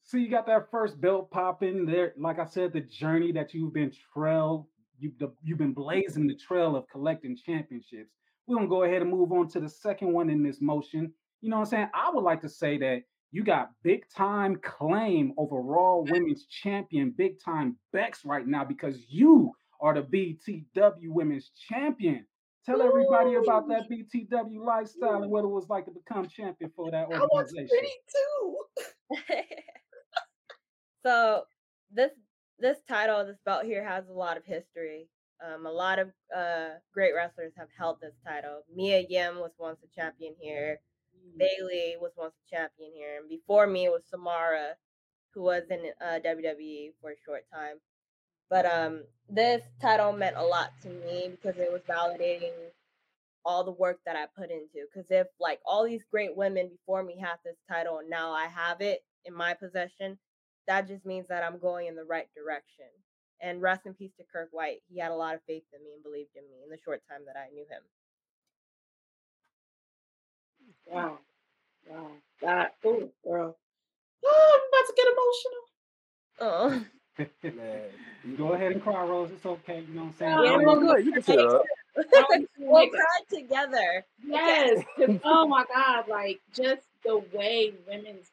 [0.02, 2.14] see you got that first belt popping there.
[2.18, 6.34] Like I said, the journey that you've been trail, you've the, you've been blazing the
[6.34, 8.10] trail of collecting championships.
[8.48, 11.12] We're gonna go ahead and move on to the second one in this motion.
[11.42, 11.88] You know what I'm saying?
[11.94, 17.10] I would like to say that you got big time claim over Raw Women's Champion,
[17.16, 22.26] big time Bex right now because you are the BTW Women's Champion.
[22.64, 26.90] Tell everybody about that BTW lifestyle and what it was like to become champion for
[26.90, 27.68] that I was organization.
[27.68, 29.44] pretty too.
[31.06, 31.44] so
[31.92, 32.10] this
[32.58, 35.08] this title, this belt here has a lot of history.
[35.44, 38.62] Um, a lot of uh, great wrestlers have held this title.
[38.74, 40.80] Mia Yim was once a champion here.
[41.38, 44.76] Bayley was once a champion here, and before me was Samara,
[45.34, 47.76] who was in uh, WWE for a short time.
[48.48, 52.52] But um, this title meant a lot to me because it was validating
[53.44, 54.86] all the work that I put into.
[54.92, 58.46] Because if like all these great women before me had this title and now I
[58.46, 60.18] have it in my possession,
[60.68, 62.86] that just means that I'm going in the right direction.
[63.42, 64.80] And rest in peace to Kirk White.
[64.88, 67.02] He had a lot of faith in me and believed in me in the short
[67.10, 67.82] time that I knew him.
[70.87, 71.18] Wow.
[71.88, 72.11] Wow.
[72.42, 73.57] That, Cool, girl.
[74.25, 75.64] Oh, I'm about to get emotional.
[76.40, 76.85] Oh.
[77.57, 79.31] Man, go ahead and cry, Rose.
[79.31, 79.85] It's okay.
[79.88, 80.44] You know what I'm saying?
[80.44, 81.07] Yeah, well, good.
[81.07, 81.62] You can sit up.
[82.59, 84.05] we'll cry together.
[84.27, 84.85] Yes.
[85.25, 86.09] oh my God.
[86.09, 88.31] Like just the way women's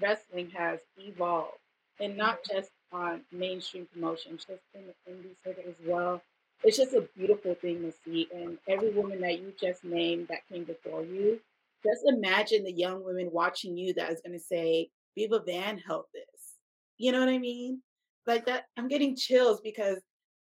[0.00, 1.58] wrestling has evolved.
[1.98, 2.58] And not mm-hmm.
[2.58, 6.22] just on mainstream promotion, just in the indie circuit as well.
[6.62, 8.28] It's just a beautiful thing to see.
[8.34, 11.40] And every woman that you just named that came before you,
[11.84, 16.04] just imagine the young women watching you that is going to say, Viva Van held
[16.14, 16.54] this.
[16.98, 17.80] You know what I mean?
[18.26, 19.98] Like that, I'm getting chills because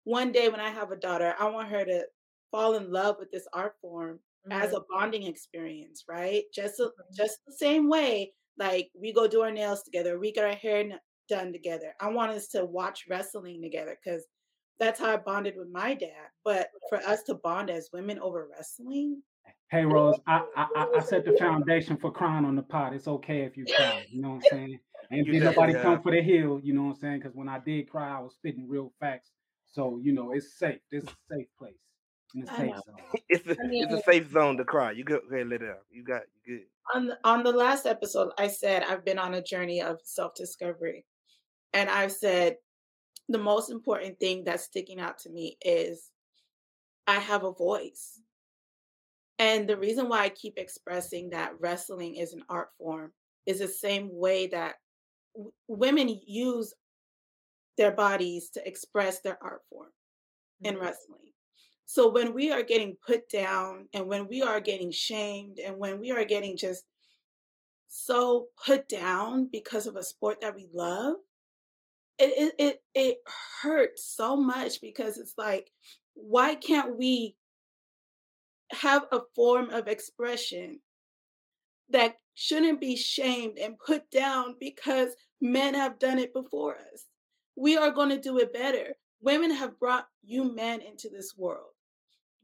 [0.04, 2.04] one day when I have a daughter, I want her to
[2.52, 4.62] fall in love with this art form mm-hmm.
[4.62, 6.44] as a bonding experience, right?
[6.54, 7.16] Just mm-hmm.
[7.16, 10.84] just the same way, like we go do our nails together, we get our hair
[11.30, 11.94] done together.
[12.00, 14.26] I want us to watch wrestling together because
[14.80, 16.30] that's how I bonded with my dad.
[16.44, 19.22] But for us to bond as women over wrestling.
[19.70, 22.94] Hey Rose, I I, I set the foundation for crying on the pot.
[22.94, 24.06] It's okay if you cry.
[24.10, 24.80] You know what I'm saying?
[25.10, 25.82] And if nobody yeah.
[25.82, 27.20] come for the hill, you know what I'm saying?
[27.20, 29.32] Because when I did cry, I was spitting real facts.
[29.68, 30.80] So you know, it's safe.
[30.92, 31.74] This is a safe place.
[32.34, 33.22] In a safe zone.
[33.30, 34.92] it's a, I mean, it's a safe zone to cry.
[34.92, 35.86] You go, go ahead, let it out.
[35.90, 36.66] You got you good.
[36.96, 40.34] On the, on the last episode, I said I've been on a journey of self
[40.36, 41.06] discovery,
[41.74, 42.58] and I've said
[43.30, 46.10] the most important thing that's sticking out to me is
[47.08, 48.21] I have a voice.
[49.42, 53.12] And the reason why I keep expressing that wrestling is an art form
[53.48, 54.76] is the same way that
[55.34, 56.76] w- women use
[57.76, 59.90] their bodies to express their art form
[60.62, 60.84] in mm-hmm.
[60.84, 61.32] wrestling.
[61.88, 66.00] So when we are getting put down and when we are getting shamed and when
[66.00, 66.84] we are getting just
[67.88, 71.16] so put down because of a sport that we love,
[72.20, 73.18] it, it, it, it
[73.64, 75.72] hurts so much because it's like,
[76.14, 77.36] why can't we
[78.72, 80.80] have a form of expression
[81.90, 85.10] that shouldn't be shamed and put down because
[85.42, 87.06] men have done it before us?
[87.56, 88.96] We are going to do it better.
[89.22, 91.72] Women have brought you men into this world.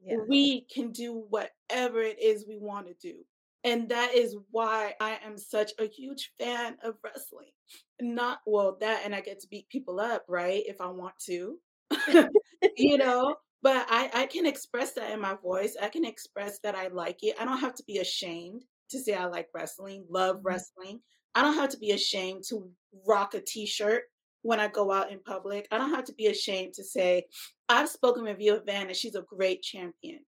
[0.03, 0.17] Yeah.
[0.27, 3.15] We can do whatever it is we want to do.
[3.63, 7.51] And that is why I am such a huge fan of wrestling.
[7.99, 10.63] Not well, that and I get to beat people up, right?
[10.65, 11.57] If I want to.
[12.77, 15.75] you know, but I, I can express that in my voice.
[15.81, 17.35] I can express that I like it.
[17.39, 20.47] I don't have to be ashamed to say I like wrestling, love mm-hmm.
[20.47, 20.99] wrestling.
[21.35, 22.69] I don't have to be ashamed to
[23.05, 24.03] rock a t shirt
[24.41, 25.67] when I go out in public.
[25.71, 27.25] I don't have to be ashamed to say,
[27.69, 30.19] I've spoken with Viva Van and she's a great champion.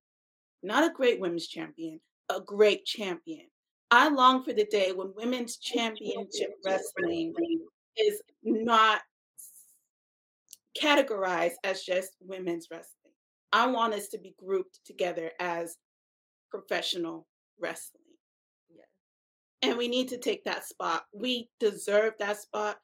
[0.61, 3.47] Not a great women's champion, a great champion.
[3.91, 7.33] I long for the day when women's championship wrestling
[7.97, 9.01] is not
[10.79, 12.98] categorized as just women's wrestling.
[13.51, 15.77] I want us to be grouped together as
[16.51, 17.27] professional
[17.59, 18.03] wrestling.
[18.69, 19.69] Yeah.
[19.69, 21.05] And we need to take that spot.
[21.13, 22.77] We deserve that spot.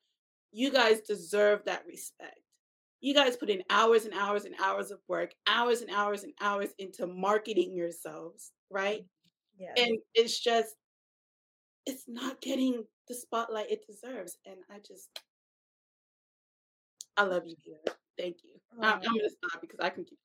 [0.51, 2.39] You guys deserve that respect.
[3.01, 6.33] You guys put in hours and hours and hours of work, hours and hours and
[6.41, 9.01] hours into marketing yourselves, right?
[9.01, 9.63] Mm-hmm.
[9.63, 9.83] Yeah.
[9.83, 10.75] And it's just,
[11.85, 14.37] it's not getting the spotlight it deserves.
[14.45, 15.09] And I just,
[17.15, 17.77] I love you, Peter.
[18.17, 18.59] Thank you.
[18.81, 20.19] I'm, I'm gonna stop because I can keep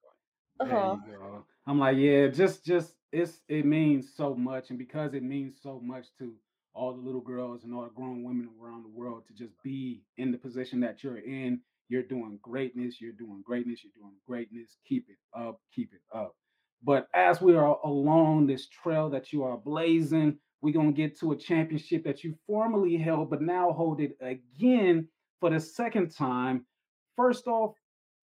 [0.61, 0.73] going.
[0.73, 1.39] Uh-huh.
[1.67, 5.81] I'm like, yeah, just, just, it's, it means so much, and because it means so
[5.83, 6.33] much to
[6.75, 10.03] all the little girls and all the grown women around the world to just be
[10.17, 14.77] in the position that you're in, you're doing greatness, you're doing greatness, you're doing greatness.
[14.89, 16.37] Keep it up, keep it up.
[16.83, 21.19] But as we are along this trail that you are blazing, we're going to get
[21.21, 25.09] to a championship that you formerly held, but now hold it again
[25.41, 26.65] for the second time.
[27.17, 27.75] First off,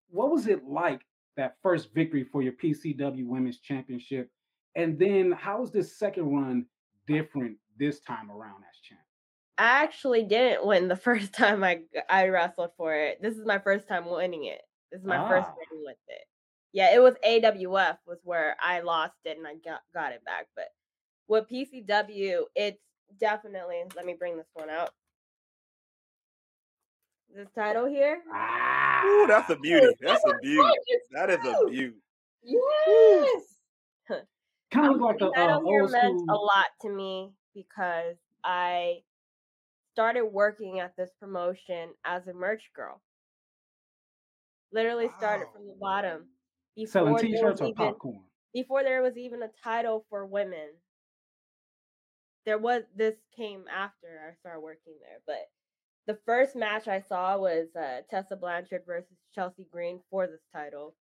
[0.10, 1.02] what was it like
[1.38, 4.30] that first victory for your PCW Women's Championship?
[4.76, 6.66] And then how was this second run
[7.08, 9.02] different this time around as champ?
[9.58, 13.22] I actually didn't win the first time I I wrestled for it.
[13.22, 14.62] This is my first time winning it.
[14.92, 15.28] This is my ah.
[15.28, 16.28] first win with it
[16.78, 20.46] yeah, it was AWF was where I lost it and I got got it back.
[20.56, 20.68] But
[21.28, 22.82] with PCW, it's
[23.20, 23.82] definitely.
[23.96, 24.92] Let me bring this one out.
[27.36, 28.22] This title here.
[28.34, 29.88] Ah, Ooh, that's a beauty.
[30.02, 30.70] That's a beauty.
[31.12, 31.96] That is a beauty.
[32.44, 33.42] Yes.
[34.72, 38.98] kind of like a uh, here meant a lot to me because I
[39.94, 43.02] started working at this promotion as a merch girl.
[44.72, 45.52] Literally started Wow.
[45.54, 46.30] from the bottom
[46.86, 48.24] Selling before there t-shirts or even popcorn.
[48.54, 50.70] before there was even a title for women.
[52.46, 55.50] There was this came after I started working there, but
[56.08, 60.96] the first match I saw was uh, Tessa Blanchard versus Chelsea Green for this title,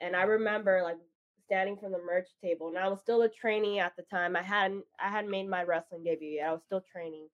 [0.00, 0.96] and I remember like
[1.44, 4.36] standing from the merch table, and I was still a trainee at the time.
[4.36, 6.48] I hadn't I hadn't made my wrestling debut yet.
[6.48, 7.28] I was still training,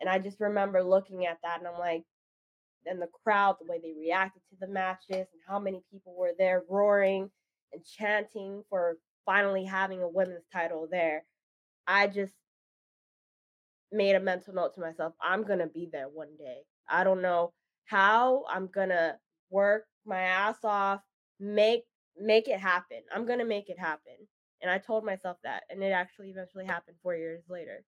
[0.00, 2.04] and I just remember looking at that, and I'm like,
[2.86, 6.32] and the crowd, the way they reacted to the matches, and how many people were
[6.38, 7.30] there roaring
[7.72, 11.24] and chanting for finally having a women's title there.
[11.86, 12.34] I just
[13.92, 16.58] made a mental note to myself I'm going to be there one day.
[16.88, 17.52] I don't know
[17.86, 19.16] how I'm going to
[19.50, 21.00] work my ass off,
[21.38, 21.84] make
[22.16, 22.98] make it happen.
[23.14, 24.14] I'm going to make it happen.
[24.60, 27.84] And I told myself that and it actually eventually happened 4 years later.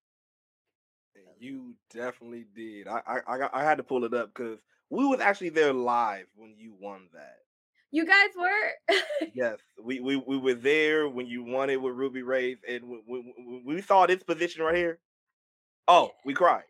[1.38, 2.88] You definitely did.
[2.88, 4.59] I I I, got, I had to pull it up because
[4.90, 7.37] we was actually there live when you won that.
[7.90, 8.97] You guys were
[9.35, 13.03] Yes, we we, we were there when you won it with Ruby Raze, and when,
[13.07, 14.99] when, when we saw this position right here.
[15.88, 16.64] Oh, we cried.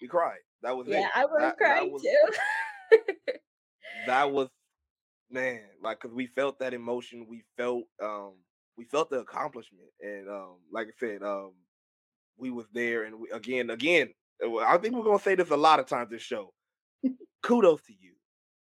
[0.00, 0.38] We cried.
[0.62, 1.10] That was Yeah, it.
[1.14, 2.98] I was That- that crying was- too.
[4.06, 4.48] that was
[5.30, 8.32] man like because we felt that emotion we felt um
[8.76, 11.52] we felt the accomplishment and um like i said um
[12.36, 14.08] we was there and we, again again
[14.44, 16.52] uh, i think we're gonna say this a lot of times this show
[17.42, 18.14] kudos to you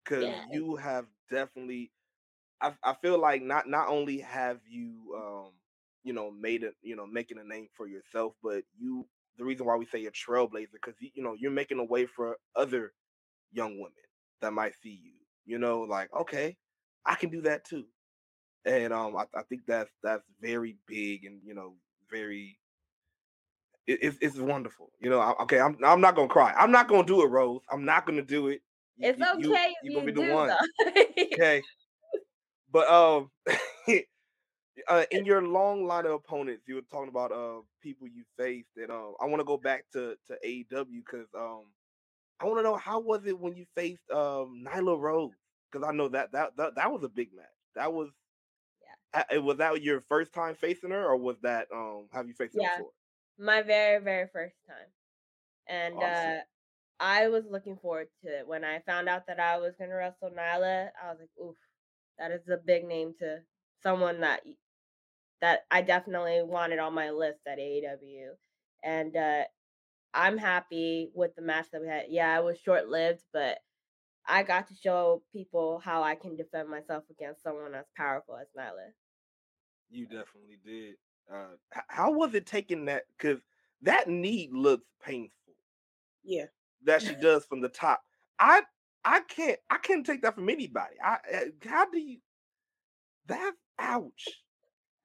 [0.04, 0.48] because Yes.
[0.52, 1.92] you have definitely
[2.60, 5.52] I, I feel like not not only have you um
[6.02, 9.06] you know made it you know making a name for yourself but you
[9.38, 12.36] the reason why we say a trailblazer because you, know you're making a way for
[12.54, 12.92] other
[13.52, 13.92] young women
[14.40, 15.12] that might see you
[15.44, 16.56] you know like okay
[17.04, 17.84] i can do that too.
[18.64, 21.74] And um i, I think that's that's very big and you know
[22.10, 22.58] very
[23.86, 26.88] it, it's, it's wonderful you know I, okay i'm i'm not gonna cry i'm not
[26.88, 28.62] gonna do it rose i'm not gonna do it
[28.98, 30.50] it's you- okay you, you you gonna be the one
[31.34, 31.62] okay?
[32.70, 33.30] But um
[34.88, 38.76] uh, in your long line of opponents you were talking about uh people you faced
[38.76, 41.72] and um i want to go back to to aew because um
[42.40, 45.36] i want to know how was it when you faced um nyla rose?
[45.70, 47.46] Because i know that, that that that was a big match.
[47.74, 48.10] That was
[48.80, 48.96] Yeah.
[49.30, 52.54] yeah was that your first time facing her or was that um have you faced
[52.56, 52.92] her before?
[53.38, 54.88] My very very first time.
[55.68, 56.02] And Awesome.
[56.02, 56.40] uh
[57.00, 58.46] i was looking forward to it.
[58.48, 61.56] When i found out that i was going to wrestle nyla i was like oof
[62.18, 63.42] that is a big name to
[63.82, 64.42] someone that
[65.40, 68.30] that i definitely wanted on my list at aew
[68.84, 69.44] and uh
[70.14, 73.58] i'm happy with the match that we had yeah it was short lived but
[74.26, 78.48] i got to show people how i can defend myself against someone as powerful as
[78.58, 78.88] nyla
[79.90, 80.94] You definitely did.
[81.32, 81.56] Uh,
[81.88, 83.04] how was it taking that?
[83.16, 83.40] Because
[83.82, 85.32] that knee looks painful.
[86.24, 86.46] Yeah.
[86.84, 88.02] That she does from the top.
[88.38, 88.62] I
[89.04, 90.96] I can't I can't take that from anybody.
[91.04, 92.18] I uh, how do you?
[93.26, 94.26] That's ouch.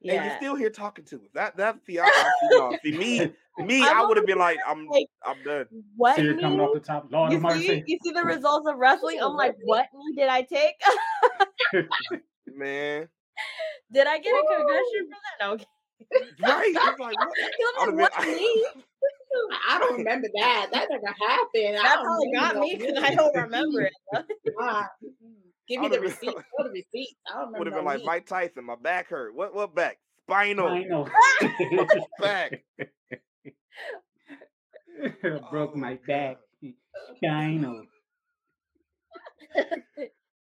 [0.03, 1.29] And you're still here talking to us.
[1.33, 3.19] That that see I, I see, no, see me
[3.65, 5.67] me I'm I would have been like I'm like, I'm done.
[5.95, 7.07] what Tear coming off the top.
[7.11, 7.83] Lord You see, mercy.
[7.85, 9.19] you see the results of wrestling.
[9.21, 10.75] I'm like, what knee did I take?
[12.55, 13.07] Man,
[13.91, 15.45] did I get a concussion from that?
[15.45, 15.51] No.
[15.53, 15.65] okay.
[16.41, 16.73] right?
[16.75, 17.37] It's like what?
[17.79, 18.35] I'm I'd like, what been.
[18.35, 18.65] knee?
[19.69, 20.69] I don't remember that.
[20.73, 21.77] That never happened.
[21.77, 23.03] I That's don't how it got me because.
[23.03, 23.93] I don't remember it.
[25.71, 26.33] Give me I'd the have been- receipt.
[26.57, 27.15] Show the receipt.
[27.27, 28.05] I don't Would remember have no been like knee.
[28.05, 28.65] Mike Tyson.
[28.65, 29.33] My back hurt.
[29.35, 29.97] What what back?
[30.27, 30.67] Spinal.
[30.67, 31.07] I know.
[32.19, 32.61] Back.
[35.49, 36.37] Broke Oh, my back.
[37.27, 37.83] I know.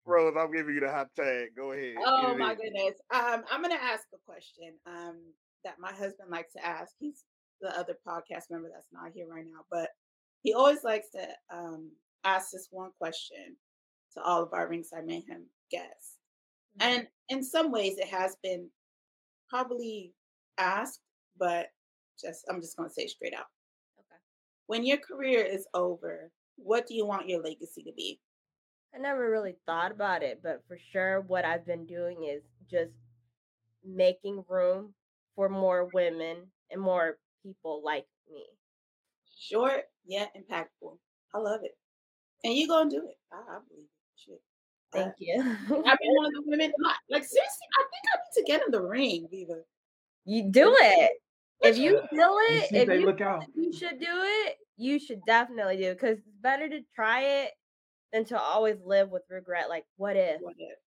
[0.05, 1.49] Rose, I'm giving you the hot tag.
[1.57, 1.95] Go ahead.
[2.05, 2.57] Oh Get my in.
[2.59, 2.95] goodness.
[3.15, 5.17] Um, I'm gonna ask a question um
[5.65, 6.93] that my husband likes to ask.
[6.99, 7.25] He's
[7.61, 9.89] the other podcast member that's not here right now, but
[10.43, 11.27] he always likes to
[11.57, 11.91] um
[12.25, 13.57] ask this one question
[14.15, 16.17] to all of our ringside mayhem guests.
[16.81, 16.91] Mm-hmm.
[16.91, 18.69] And in some ways it has been
[19.49, 20.13] probably
[20.59, 21.01] asked,
[21.39, 21.69] but
[22.21, 23.47] just I'm just gonna say straight out.
[23.99, 24.21] Okay.
[24.67, 28.21] When your career is over, what do you want your legacy to be?
[28.95, 32.93] I never really thought about it, but for sure, what I've been doing is just
[33.85, 34.95] making room
[35.35, 36.39] for more women
[36.71, 38.45] and more people like me.
[39.39, 40.99] Short yet impactful.
[41.35, 41.77] I love it.
[42.45, 43.17] And you're gonna do it.
[43.33, 44.00] I, I believe it.
[44.95, 45.03] Shit.
[45.05, 45.41] Thank you.
[45.41, 46.73] I've been one of the women.
[46.83, 49.61] Like, like seriously, I think I need to get in the ring, Viva.
[50.25, 51.13] you do it.
[51.63, 53.45] If you You feel it, see if they you look out.
[53.55, 57.51] you should do it, you should definitely do it because it's better to try it
[58.13, 59.69] than to always live with regret.
[59.69, 60.79] Like, what if, What if?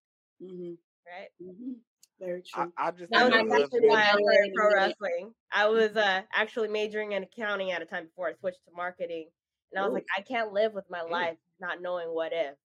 [0.51, 0.74] Mm-hmm.
[1.08, 1.30] right?
[1.41, 1.72] Mm-hmm.
[2.20, 2.74] Very true.
[2.78, 4.26] I just That was actually why I husband.
[4.26, 5.34] started pro wrestling.
[5.51, 9.30] I was uh, actually majoring in accounting at a time before I switched to marketing,
[9.72, 9.95] And I was Ooh.
[9.95, 12.56] like, I can't live with my life not knowing what if.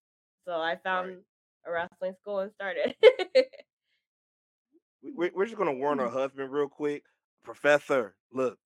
[0.48, 1.18] So I found
[1.66, 2.94] a wrestling school and started.
[5.02, 7.04] We- we- We're just gonna warn her husband real quick.
[7.44, 8.58] Professor, look,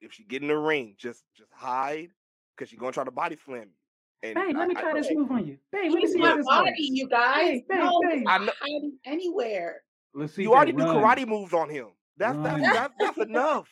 [0.00, 2.10] if she get in the ring, just just hide,
[2.56, 4.28] cause she's gonna try to body slam you.
[4.28, 5.58] And Babe, let me I- I- try this move on you.
[5.72, 6.78] Babe, let me see my how this body, works.
[6.78, 7.44] you guys.
[7.44, 8.18] Hey, hey, no, hey.
[8.20, 9.82] he's I not know- hiding anywhere.
[10.14, 10.42] Let's see.
[10.42, 11.88] you already do karate moves on him.
[12.16, 12.72] That's that's Run.
[12.72, 13.68] that's, that's enough.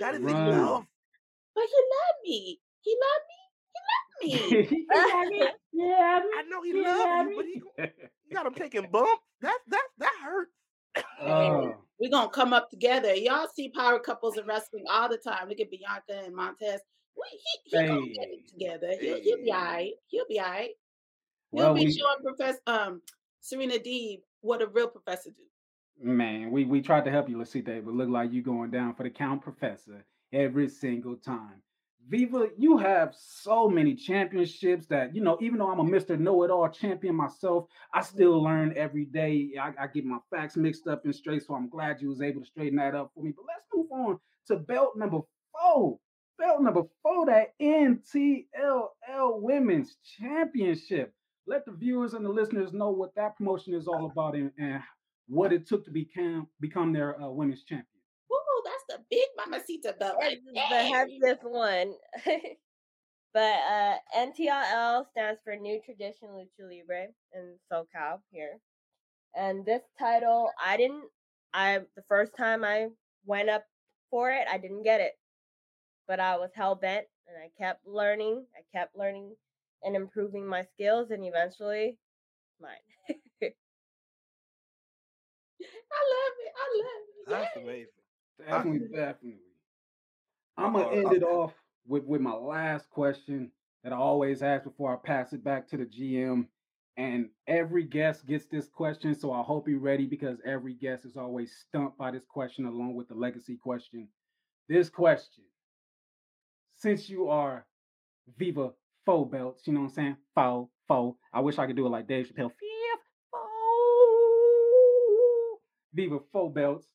[0.00, 0.36] That is Run.
[0.48, 0.86] enough.
[1.56, 2.60] But he let me.
[2.82, 3.34] He let me.
[3.74, 4.68] He let me.
[5.72, 7.90] yeah, I know he Yeah, loves you, but he gon-
[8.28, 9.22] you got him taking bumps.
[9.40, 10.52] That that that hurts.
[11.20, 13.14] Oh, We're gonna come up together.
[13.14, 15.48] Y'all see power couples in wrestling all the time.
[15.48, 16.80] Look at Bianca and Montez.
[17.16, 18.94] We, he he gonna get it together.
[19.00, 19.92] He'll, he'll be all right.
[20.08, 20.70] He'll be all right.
[21.52, 23.02] He'll well, be we, showing Professor um
[23.40, 25.42] Serena Deeb what a real professor do.
[26.00, 29.02] man, we we tried to help you, Lasite, but look like you going down for
[29.02, 31.62] the count professor every single time.
[32.06, 35.36] Viva, you have so many championships that you know.
[35.40, 36.18] Even though I'm a Mr.
[36.18, 39.52] Know-it-all champion myself, I still learn every day.
[39.60, 42.40] I, I get my facts mixed up and straight, so I'm glad you was able
[42.40, 43.32] to straighten that up for me.
[43.36, 45.20] But let's move on to belt number
[45.52, 45.98] four.
[46.38, 48.88] Belt number four, that NTLL
[49.40, 51.12] Women's Championship.
[51.46, 54.82] Let the viewers and the listeners know what that promotion is all about and, and
[55.26, 57.97] what it took to become become their uh, women's champion.
[58.58, 60.86] Woo, that's the big mamacita belt right the there.
[60.86, 61.94] heaviest one.
[63.34, 68.58] but uh, NTLL stands for New Tradition Lucha Libre in SoCal here.
[69.36, 71.04] And this title, I didn't.
[71.54, 72.88] I the first time I
[73.24, 73.64] went up
[74.10, 75.12] for it, I didn't get it,
[76.06, 78.44] but I was hell bent, and I kept learning.
[78.56, 79.34] I kept learning
[79.82, 81.96] and improving my skills, and eventually,
[82.60, 82.70] mine.
[83.10, 83.14] I
[86.14, 86.52] love it.
[86.56, 87.28] I love it.
[87.28, 87.62] That's Yay.
[87.62, 87.97] amazing.
[88.38, 89.40] Definitely, definitely.
[90.56, 91.54] I'm gonna Uh, end it off
[91.86, 95.76] with with my last question that I always ask before I pass it back to
[95.76, 96.48] the GM.
[96.96, 101.16] And every guest gets this question, so I hope you're ready because every guest is
[101.16, 104.08] always stumped by this question along with the legacy question.
[104.68, 105.44] This question,
[106.74, 107.64] since you are
[108.36, 108.74] Viva
[109.06, 110.16] Faux belts, you know what I'm saying?
[110.34, 111.16] Faux, faux.
[111.32, 112.52] I wish I could do it like Dave Chappelle.
[115.94, 116.86] Viva Faux belts.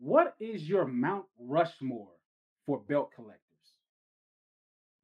[0.00, 2.08] What is your Mount Rushmore
[2.64, 3.44] for belt collectors?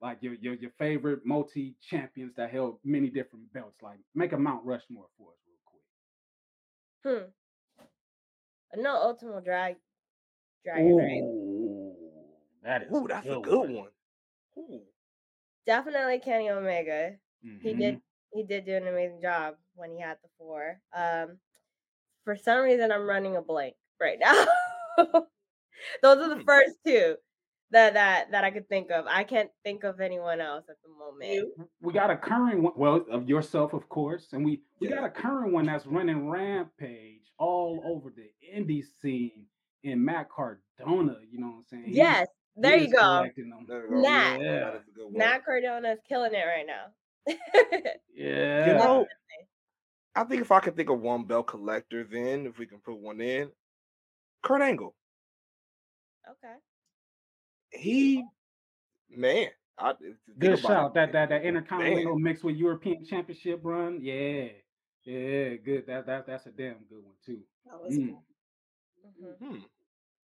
[0.00, 3.82] Like your your, your favorite multi champions that held many different belts.
[3.82, 5.38] Like make a Mount Rushmore for us
[7.04, 7.30] real quick.
[8.74, 8.80] Hmm.
[8.82, 9.76] No Ultimo Drag
[10.64, 11.22] Dragon, right?
[11.22, 11.94] Ooh,
[12.62, 13.88] that is Ooh, that's a good one.
[14.58, 14.80] Ooh.
[15.66, 17.16] Definitely Kenny Omega.
[17.42, 17.78] He Mhm.
[17.78, 18.00] did
[18.32, 20.80] he did do an amazing job when he had the four.
[20.92, 21.38] Um,
[22.24, 24.32] for some reason, I'm running a blank right now.
[26.02, 26.44] Those are the Hmm.
[26.46, 27.16] first two
[27.70, 29.06] that that that I could think of.
[29.08, 31.48] I can't think of anyone else at the moment.
[31.80, 35.10] We got a current one, well, of yourself, of course, and we we got a
[35.10, 39.46] current one that's running rampage all over the indie scene
[39.82, 41.16] in Matt Cardona.
[41.30, 41.84] You know what I'm saying?
[41.88, 42.98] Yes, he there you go.
[43.00, 43.52] collecting.
[43.68, 44.00] There we go.
[44.02, 44.38] Nat.
[44.40, 44.58] Yeah.
[44.60, 45.18] That is a good one.
[45.18, 46.86] Matt Cardona is killing it right now.
[48.14, 48.66] Yeah.
[48.68, 49.06] You know,
[50.14, 52.98] I think if I could think of one belt collector, then if we can put
[52.98, 53.50] one in,
[54.42, 54.94] Kurt Angle.
[56.30, 56.54] okay.
[57.70, 58.24] He,
[59.10, 60.88] man, I, if you think good shout.
[60.90, 61.48] it, That that that man.
[61.56, 63.98] intercontinental mixed with European Championship run.
[64.00, 64.48] Yeah.
[65.04, 65.86] Yeah, good.
[65.86, 67.40] That that that's a damn good one too.
[67.66, 68.16] That was Mm.
[69.20, 69.38] Mhm.
[69.38, 69.58] Hmm.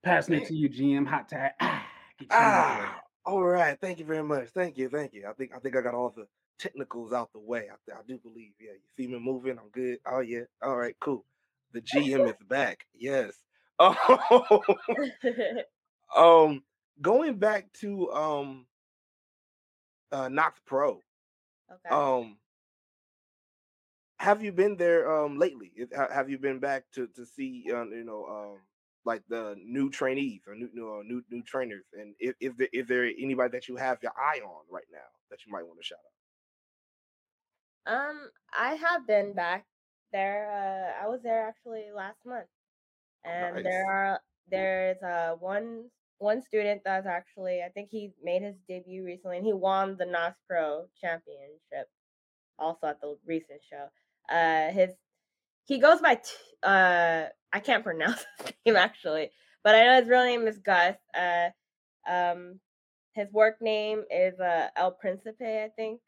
[0.03, 1.07] Passing it to you, GM.
[1.07, 1.53] Hot tag.
[1.61, 1.86] Ah,
[2.18, 2.88] get you out of the way.
[2.88, 3.78] Ah, all right.
[3.80, 4.49] Thank you very much.
[4.51, 4.88] Thank you.
[4.88, 5.26] Thank you.
[5.28, 6.26] I think I think I got all the
[6.59, 7.68] technicals out the way.
[7.70, 8.53] I, I do believe.
[8.61, 9.59] Yeah, you see me moving.
[9.59, 9.99] I'm good.
[10.07, 10.42] Oh yeah.
[10.62, 10.94] All right.
[11.01, 11.24] Cool.
[11.72, 12.86] The GM is back.
[12.94, 13.32] Yes.
[13.79, 14.62] Oh,
[16.16, 16.64] um,
[17.01, 18.66] going back to um,
[20.12, 21.03] uh, KnokX Pro.
[21.70, 21.91] okay.
[21.95, 22.39] Um,
[24.18, 25.72] have you been there um lately?
[25.93, 28.59] Have you been back to to see uh, you know um
[29.05, 31.87] like the new trainees or new new uh, new, new trainers?
[31.93, 35.09] And if is there is there anybody that you have your eye on right now
[35.31, 36.12] that you might want to shout out?
[37.87, 39.66] Um, I have been back
[40.12, 40.51] there.
[40.51, 42.49] Uh, I was there actually last month,
[43.25, 43.64] and nice.
[43.64, 45.85] there are there's uh one
[46.19, 50.05] one student that's actually I think he made his debut recently, and he won the
[50.05, 51.89] KnokX Pro Championship
[52.59, 53.89] also at the recent show.
[54.35, 54.91] Uh, his
[55.66, 56.31] he goes by t-
[56.62, 59.31] uh I can't pronounce his name actually,
[59.64, 60.97] but I know his real name is Gus.
[61.16, 61.51] Uh,
[62.09, 62.61] um,
[63.14, 66.01] his work name is uh El Principe, I think.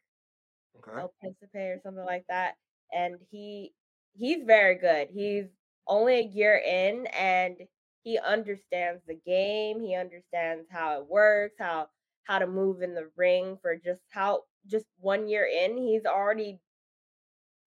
[0.78, 1.00] Okay.
[1.00, 2.54] El Principe or something like that.
[2.92, 3.72] And he
[4.14, 5.08] he's very good.
[5.12, 5.46] He's
[5.90, 7.56] only a year in and
[8.02, 9.80] he understands the game.
[9.80, 11.88] He understands how it works, how
[12.24, 16.60] how to move in the ring for just how just one year in, he's already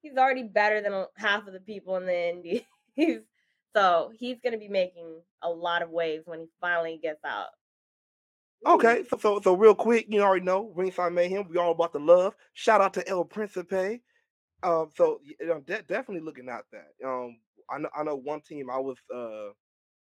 [0.01, 2.61] he's already better than half of the people in the indies.
[3.76, 7.49] so he's gonna be making a lot of waves when he finally gets out.
[8.65, 11.49] Okay, so so so real quick, you already know Ringside Mayhem.
[11.49, 12.34] We all about the love.
[12.53, 14.01] Shout out to El Principe.
[14.63, 16.93] Um, so you know, de- definitely looking out that.
[17.05, 17.38] Um,
[17.70, 19.51] I know I know one team I was uh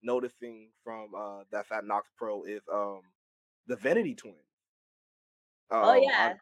[0.02, 3.02] noticing from uh that's at KnokX Pro is um
[3.66, 4.38] the Vanity Twins.
[5.80, 6.38] oh Um, I, yeah.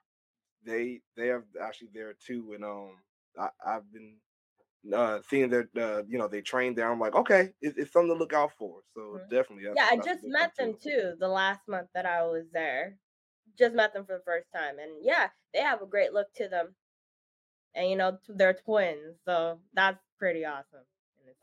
[0.65, 3.03] they they are actually there too, and um
[3.39, 4.21] I, I've been
[4.95, 6.91] uh seeing that uh you know they train there.
[6.93, 8.83] I'm like, okay, it's, it's something to look out for.
[8.95, 9.31] So Mhm.
[9.31, 12.99] definitely, Yeah, I just met them too the last month that I was there.
[13.57, 14.79] Just met them for the first time.
[14.79, 16.77] And yeah, they have a great look to them.
[17.75, 19.21] And you know, they're twins.
[19.25, 20.87] So that's pretty awesome.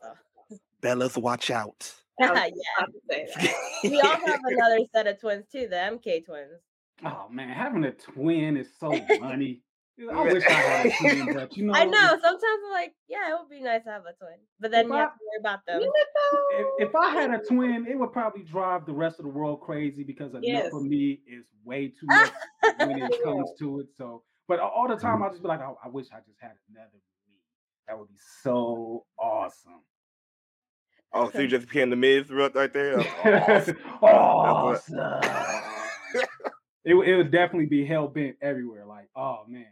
[0.04, 0.60] In itself.
[0.82, 1.92] Bellas, watch out.
[2.20, 2.30] Yeah.
[2.30, 3.90] about to say that.
[3.90, 6.60] We also have another set of twins too, the MK twins.
[7.04, 9.62] Oh man, having a twin is so funny.
[10.12, 12.08] I wish I had a twin, but you know, I know.
[12.20, 14.38] Sometimes I'm like, yeah, it would be nice to have a twin.
[14.60, 15.82] But then you I- have to worry about them.
[16.52, 19.60] If, if I had a twin, it would probably drive the rest of the world
[19.60, 20.72] crazy because enough Yes.
[20.72, 22.30] of me is way too much
[22.78, 23.86] when it comes to it.
[23.96, 25.26] So, but all the time mm.
[25.26, 26.90] I just be like, oh, I wish I just had another
[27.28, 27.38] me.
[27.88, 29.82] That would be so awesome.
[31.16, 32.98] Oh, so you just became the Miz right right there?
[34.02, 34.98] Awesome.
[34.98, 35.20] awesome.
[36.84, 38.84] it, would- it would definitely be hell bent everywhere.
[38.84, 39.66] Like, oh man,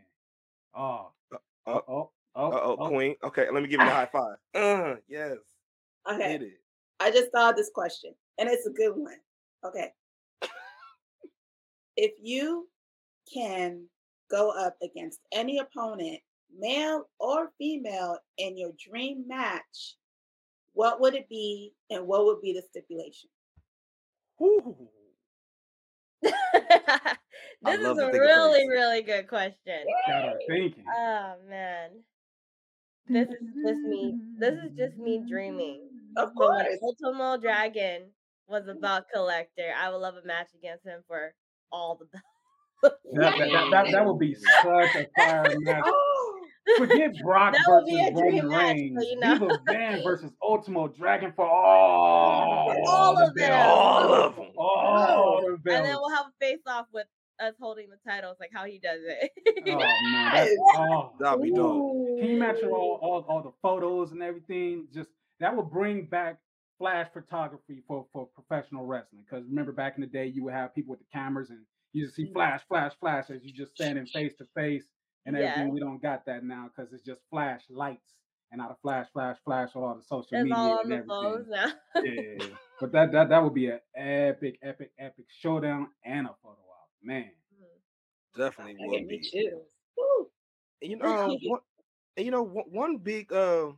[0.74, 1.36] oh, Uh,
[1.66, 2.88] oh, oh, oh, Uh-oh, oh.
[2.88, 3.16] Queen.
[3.24, 4.36] Okay, let me give you a high five.
[4.54, 5.36] Uh, yes.
[6.10, 6.32] okay.
[6.32, 6.60] Hit it.
[7.00, 9.16] I just saw this question, and it's a good one.
[9.64, 9.92] Okay.
[11.96, 12.68] If you
[13.32, 13.86] can
[14.30, 16.20] go up against any opponent,
[16.56, 19.96] male or female, in your dream match,
[20.74, 23.28] what would it be and what would be the stipulation?
[27.64, 28.70] This is a really, things.
[28.72, 29.84] really good question.
[30.08, 30.38] Got her.
[30.96, 31.90] Oh man.
[33.08, 34.18] This is just me.
[34.38, 35.88] This is just me dreaming.
[36.16, 36.78] Of So when course.
[36.82, 38.10] Ultimo Dragon
[38.48, 38.78] was a mm.
[38.78, 41.34] about collector, I would love a match against him for
[41.70, 42.26] all the belts.
[43.14, 45.84] That, that, that, that, that would be such a fire match.
[46.78, 49.04] Forget Brock That would versus be a dream Roman Reigns.
[49.10, 49.34] you know.
[49.38, 53.48] Viva Van versus Ultimo Dragon for all, All of them.
[53.48, 53.68] belts.
[53.68, 54.46] All of them.
[54.56, 57.06] All the and then we'll have a face off with
[57.40, 59.30] us holding the titles, like how he does it.
[59.68, 60.58] Oh man, that's, Yes.
[60.76, 61.12] oh.
[61.18, 62.18] That'd be dope.
[62.18, 64.86] Can you imagine all, all all the photos and everything?
[64.94, 65.10] Just
[65.40, 66.38] that would bring back
[66.78, 69.24] flash photography for for professional wrestling.
[69.28, 71.60] Because remember back in the day, you would have people with the cameras and
[71.92, 72.34] you just see mm-hmm.
[72.34, 74.84] flash, flash, flash as you just standing face to face
[75.26, 75.44] and Yeah.
[75.46, 75.72] everything.
[75.72, 78.14] We don't got that now because it's just flash lights
[78.50, 80.92] and not a flash, flash, flash on all the social It's media all on and
[80.92, 81.18] the everything.
[81.18, 81.72] phones now.
[82.04, 82.46] yeah,
[82.80, 86.88] but that that that would be an epic, epic, epic showdown and a photo op,
[87.02, 87.30] man.
[88.36, 89.30] Definitely that would be.
[90.80, 91.60] And you know, um, one,
[92.16, 93.68] and you know, one, one big, uh,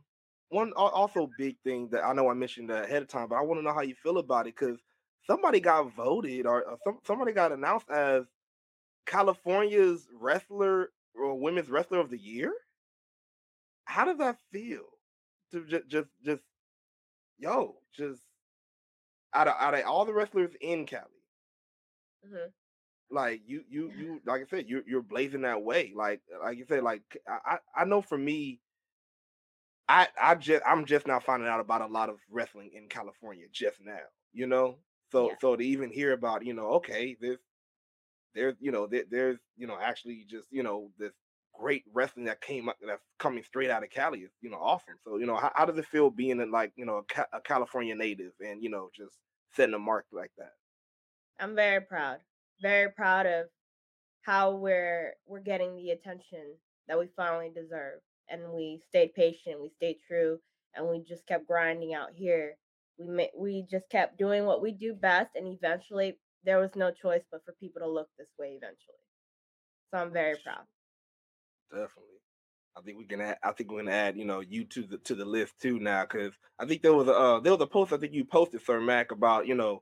[0.49, 3.59] one also big thing that I know I mentioned ahead of time, but I want
[3.59, 4.79] to know how you feel about it because
[5.27, 8.25] somebody got voted or, or some somebody got announced as
[9.05, 12.53] California's wrestler or women's wrestler of the year.
[13.85, 14.99] How does that feel?
[15.51, 16.43] To just, just, just,
[17.37, 18.21] yo, just
[19.33, 21.23] out of out of all the wrestlers in Cali,
[22.23, 22.53] Mhm.
[23.09, 25.93] like you you you like I said, you're you're blazing that way.
[25.95, 28.61] Like like you said, like I I know for me,
[29.87, 33.47] I I just I'm just now finding out about a lot of wrestling in California
[33.51, 33.99] just now.
[34.33, 34.79] You know,
[35.11, 35.37] so Yeah.
[35.39, 37.39] so to even hear about you know okay there's
[38.35, 41.13] there's you know there, there's you know actually just you know this
[41.57, 44.95] great wrestling that came up that's coming straight out of Cali is you know awesome.
[45.03, 47.27] So you know how, how does it feel being in like you know a, Ca-
[47.33, 49.17] a California native and you know just
[49.55, 50.53] setting a mark like that?
[51.39, 52.19] I'm very proud.
[52.61, 53.47] Very proud of
[54.21, 56.55] how we're we're getting the attention
[56.87, 57.99] that we finally deserve.
[58.29, 60.39] And we stayed patient, we stayed true,
[60.73, 62.57] and we just kept grinding out here.
[62.97, 66.91] We ma- we just kept doing what we do best, and eventually there was no
[66.91, 69.01] choice but for people to look this way eventually.
[69.93, 70.65] So I'm very proud.
[71.71, 72.15] Definitely.
[72.77, 73.37] I think we can add.
[73.43, 76.03] I think we're gonna add, you know, you to the to the list too now,
[76.03, 78.61] because I think there was a uh, there was a post I think you posted,
[78.61, 79.81] Sir Mac, about you know,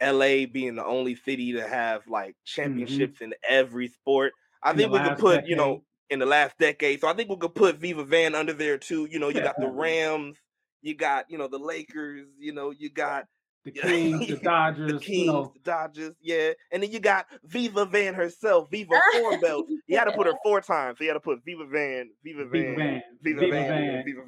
[0.00, 0.46] L.A.
[0.46, 4.32] being the only city to have like championships in every sport.
[4.62, 7.00] I In think we could put, you know, in the last decade.
[7.00, 9.06] So I think we could put Viva Van under there too.
[9.10, 10.36] You know, you got the Rams,
[10.82, 13.24] you got you know the Lakers, you know, you got
[13.64, 16.52] The Kings, the Dodgers, the Kings, you know, the Dodgers, yeah.
[16.72, 19.72] And then you got Viva Van herself, Viva four belts.
[19.86, 20.98] You had to put her four times.
[20.98, 24.04] So you had to put Viva Van, Viva Van, Viva Van, Viva, Viva Van, Van.
[24.04, 24.22] Viva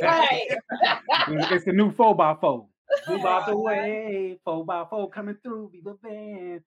[0.00, 1.50] Van.
[1.52, 2.66] It's the new four by four.
[3.08, 6.60] Move out the way, four by four coming through, the band.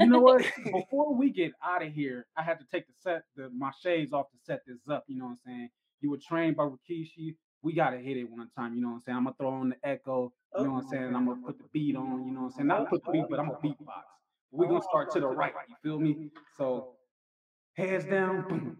[0.00, 0.44] You know what?
[0.64, 4.12] Before we get out of here, I had to take the set the my shades
[4.12, 5.04] off to set this up.
[5.08, 5.68] You know what I'm saying?
[6.00, 7.36] You were trained by Rikishi.
[7.62, 8.74] We gotta hit it one time.
[8.74, 9.16] You know what I'm saying?
[9.18, 10.32] I'm gonna throw on the echo.
[10.58, 11.14] You know what I'm saying?
[11.16, 12.26] I'm gonna put the beat on.
[12.26, 12.66] You know what I'm saying?
[12.68, 14.02] Not put the beat, but I'm gonna beatbox.
[14.52, 15.52] We're gonna start to the right.
[15.68, 16.30] You feel me?
[16.56, 16.94] So
[17.76, 18.76] heads down, boom,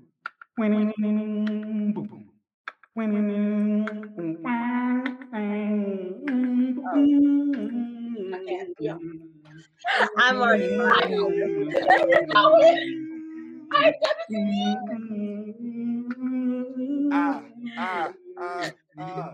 [0.57, 2.31] boom, boom, boom.
[10.19, 10.77] I'm already
[17.13, 17.43] Ah,
[17.79, 19.33] ah, ah, ah.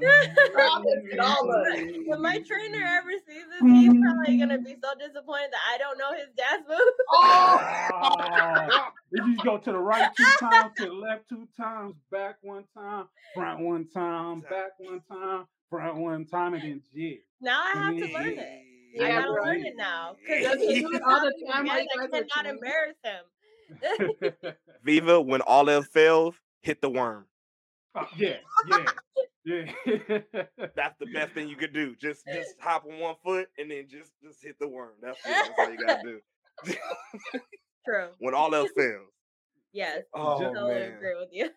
[2.06, 5.98] When my trainer ever sees this, he's probably gonna be so disappointed that I don't
[5.98, 6.78] know his dance move.
[7.10, 12.36] Oh, you just go to the right two times, to the left two times, back
[12.42, 17.20] one time, front one time, back one time, front one time, and then jig.
[17.40, 18.48] Now I have to learn it.
[19.00, 19.42] I Yeah, gotta bro.
[19.44, 20.16] learn it now.
[20.20, 22.60] Because Does he do it all the time while I you guys are cannot training?
[22.62, 24.54] embarrass him.
[24.84, 27.26] Viva, when all else fails, hit the worm.
[27.94, 28.36] Oh, yeah,
[28.66, 28.86] yeah,
[29.44, 29.72] yeah.
[30.76, 31.94] That's the best thing you could do.
[31.96, 34.92] Just just hop on one foot and then just just hit the worm.
[35.02, 35.36] That's it.
[35.36, 36.20] That's all you gotta do.
[37.84, 38.08] True.
[38.18, 39.10] when all else fails.
[39.72, 40.02] Yes.
[40.14, 40.92] Oh totally man.
[40.92, 41.50] agree with you.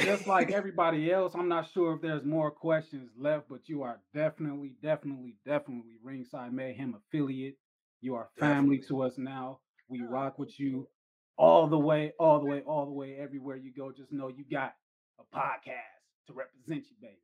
[0.00, 4.00] Just like everybody else, I'm not sure if there's more questions left, but you are
[4.14, 7.56] definitely, definitely, definitely Ringside Mayhem affiliate.
[8.02, 8.88] You are family Definitely.
[8.88, 9.60] to us now.
[9.88, 10.88] We Oh, rock with you
[11.36, 13.92] all the way, all the way, all the way, everywhere you go.
[13.92, 14.74] Just know you got
[15.18, 17.16] a podcast to represent you, baby.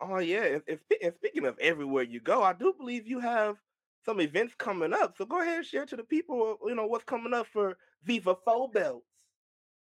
[0.00, 0.58] Oh yeah.
[0.68, 3.56] And, and speaking of everywhere you go, I do believe you have
[4.04, 5.16] some events coming up.
[5.16, 8.34] So go ahead and share to the people, you know, what's coming up for Viva
[8.44, 9.04] Four Belts.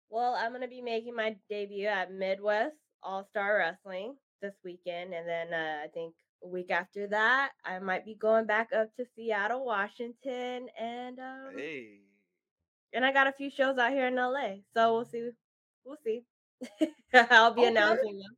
[0.09, 5.27] Well, I'm gonna be making my debut at Midwest All Star Wrestling this weekend, and
[5.27, 6.13] then uh, I think
[6.43, 11.53] a week after that, I might be going back up to Seattle, Washington, and um,
[11.57, 12.01] Hey.
[12.93, 14.55] and I got a few shows out here in LA.
[14.73, 15.29] So we'll see.
[15.85, 16.23] We'll see.
[17.13, 17.69] I'll be Okay.
[17.69, 18.37] announcing them.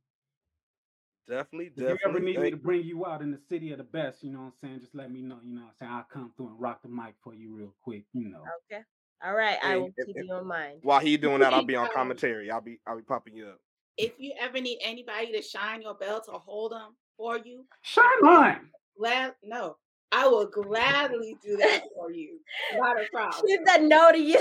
[1.28, 2.32] Definitely, If you ever definitely.
[2.32, 4.44] need me to bring you out in the city of the best, you know what
[4.46, 4.80] I'm saying?
[4.80, 5.38] Just let me know.
[5.44, 5.92] You know what I'm saying?
[5.92, 8.44] I'll come through and rock the mic for you real quick, you know.
[8.70, 8.82] Okay.
[9.24, 9.58] All right.
[9.62, 10.78] I will if- keep if- you in mind.
[10.82, 12.50] While he doing that, I'll be on Um, commentary.
[12.50, 13.60] I'll be I'll be popping you up.
[13.96, 18.04] If you ever need anybody to shine your belt or hold them for you, Shine
[18.20, 18.70] mine.
[18.96, 19.78] glad no,
[20.12, 22.38] I will gladly do that for you.
[22.74, 23.44] Not a problem.
[23.48, 24.40] She said no to you.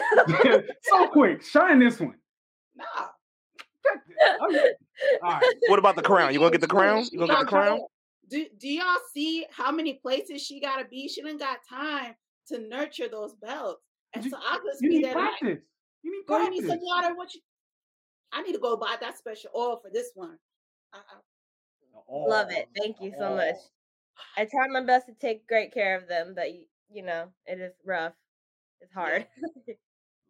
[0.83, 1.41] so quick.
[1.41, 2.19] Shine this one.
[2.75, 3.07] Nah.
[4.41, 4.49] All
[5.21, 5.43] right.
[5.67, 6.33] What about the crown?
[6.33, 7.05] You gonna get the crown?
[7.11, 7.81] You gonna get the crown?
[8.29, 11.07] Do do y'all see how many places she gotta be?
[11.07, 12.15] She didn't got time
[12.47, 13.81] to nurture those belts.
[14.13, 15.63] And You- so I'll just You be need there like, practice.
[16.03, 17.13] You need girl, you need some water.
[17.15, 17.41] What you
[18.31, 20.37] I need to go buy that special oil for this one.
[20.93, 21.19] Uh-uh.
[22.27, 22.67] Love it.
[22.77, 23.55] Thank you so much.
[24.37, 26.47] I try my best to take great care of them, but
[26.89, 28.13] you know, it is rough.
[28.81, 29.27] It's hard.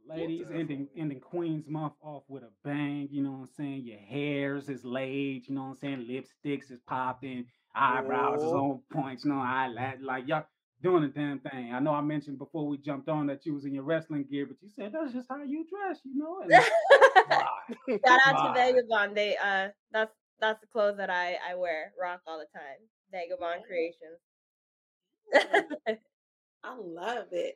[0.07, 3.07] Ladies, ending ending Queen's month off with a bang.
[3.11, 3.83] You know what I'm saying?
[3.85, 5.47] Your hairs is laid.
[5.47, 6.07] You know what I'm saying?
[6.07, 7.45] Lipsticks is popping.
[7.75, 8.71] Eyebrows is Oh.
[8.71, 9.23] on point.
[9.23, 9.67] You know, I
[10.01, 10.45] like y'all
[10.81, 11.73] doing the damn thing.
[11.73, 14.45] I know I mentioned before we jumped on that you was in your wrestling gear,
[14.45, 15.99] but you said that's just how you dress.
[16.03, 16.41] You know?
[16.41, 16.51] And?
[18.05, 19.17] Shout out to Vagabond.
[19.17, 22.77] They uh that's that's the clothes that I I wear, rock all the time.
[23.11, 24.19] Vagabond Creations.
[26.63, 27.55] I love it.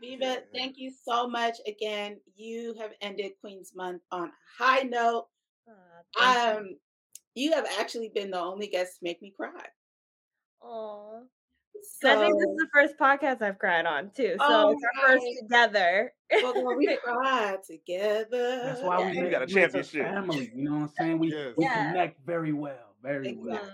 [0.00, 2.20] Viva, thank you so much again.
[2.34, 4.32] You have ended Queen's Month on a
[4.64, 5.28] high note.
[5.68, 5.72] Aw,
[6.18, 6.60] thank you.
[6.60, 6.78] Um,
[7.34, 9.66] you have actually been the only guest to make me cry.
[10.62, 11.22] Oh,
[11.82, 14.36] So, I think this is the first podcast I've cried on too.
[14.38, 16.12] So Oh, it's our first together.
[16.32, 18.60] we're we cry together.
[18.64, 19.22] That's why we Yeah.
[19.22, 20.06] make got a championship.
[20.06, 20.50] family.
[20.54, 21.18] You know what I'm saying?
[21.18, 21.54] We Yes.
[21.56, 21.88] we Yeah.
[21.90, 23.70] connect very well, very well.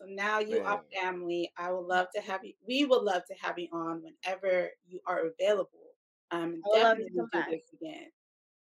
[0.00, 0.16] Exactly.
[0.16, 1.50] So now you are family.
[1.56, 2.54] I would love to have you.
[2.66, 5.94] We would love to have you on whenever you are available.
[6.30, 7.50] Um, I would love to definitely come do back.
[7.50, 8.10] this again.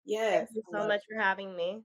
[0.05, 0.49] Yes.
[0.49, 1.83] Thank you so love much for having me.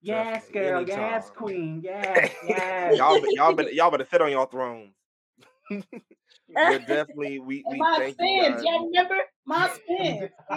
[0.00, 0.98] Yes, Definitely, girl.
[0.98, 1.80] Yes, queen.
[1.84, 2.98] Yes, yes.
[2.98, 4.92] y'all, be- y'all better y'all better sit on your thrones.
[5.70, 9.16] but definitely, we we my thank spins, y'all remember
[9.46, 10.30] my spins?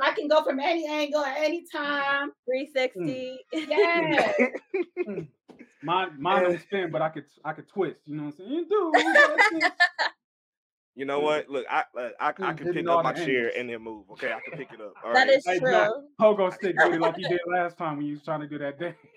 [0.00, 2.32] I can go from any angle at any time.
[2.46, 3.38] 360.
[3.52, 5.28] Yes.
[5.82, 6.46] Mine, mine Eh.
[6.48, 8.00] don't spin, but I could, I could twist.
[8.06, 8.50] You know what I'm saying?
[8.50, 8.92] You do.
[8.96, 9.60] you do.
[10.94, 11.48] You know what?
[11.48, 13.54] Look, I I, I, I Mm, can pick up my chair angles.
[13.56, 14.10] and then move.
[14.12, 14.94] Okay, I can pick it up.
[15.04, 15.36] All That right.
[15.36, 15.70] is Hey, true.
[15.70, 18.48] Jack, Pogo stick with it like you did last time when you was trying to
[18.48, 18.96] do that day.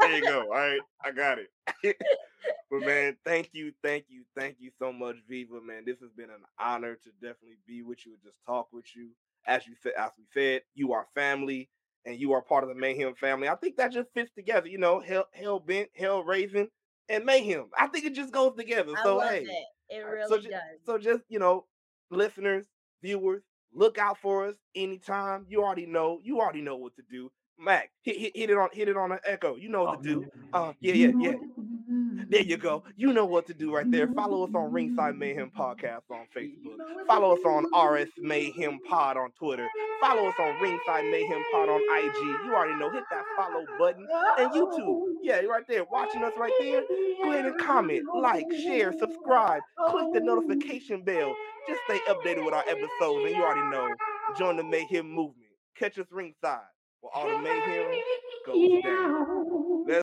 [0.00, 0.44] there you go.
[0.44, 1.50] All right, I got it.
[2.70, 5.60] but man, thank you, thank you, thank you so much, Viva.
[5.60, 8.86] Man, this has been an honor to definitely be with you and just talk with
[8.96, 9.10] you.
[9.46, 11.68] As you said, as we said, you are family
[12.06, 13.48] and you are part of the Mayhem family.
[13.48, 14.68] I think that just fits together.
[14.68, 16.68] You know, hell, hell bent, hell raising.
[17.10, 17.66] and mayhem.
[17.78, 18.94] I think it just goes together.
[18.96, 19.66] I So love hey, it.
[19.90, 20.60] It uh, really so ju- does.
[20.86, 21.66] so just you know,
[22.10, 22.66] listeners,
[23.02, 23.42] viewers,
[23.74, 25.46] look out for us anytime.
[25.48, 26.20] You already know.
[26.22, 27.30] You already know what to do.
[27.58, 29.56] Mac, hit, hit, hit it on hit it on the echo.
[29.56, 30.20] You know what Oh, to do.
[30.20, 30.58] yeah.
[30.60, 31.30] Uh, yeah, yeah, yeah.
[31.32, 32.26] what to do.
[32.28, 32.82] There you go.
[32.96, 34.08] You know what to do right there.
[34.08, 36.76] Follow us on Ringside Mayhem Podcast on Facebook.
[37.06, 39.68] Follow us on RS Mayhem Pod on Twitter.
[40.00, 42.14] Follow us on Ringside Mayhem Pod on IG.
[42.46, 42.90] You already know.
[42.90, 44.06] Hit that follow button.
[44.38, 45.02] And YouTube.
[45.22, 45.84] Yeah, right there.
[45.84, 46.82] Watching us right there.
[47.22, 49.62] Go ahead and comment, like, share, subscribe.
[49.88, 51.34] Click the notification bell.
[51.68, 53.24] Just stay updated with our episodes.
[53.26, 53.88] And you already know.
[54.36, 55.46] Join the Mayhem movement.
[55.76, 56.58] Catch us ringside
[57.00, 58.00] where all the mayhem
[58.46, 60.02] goes down.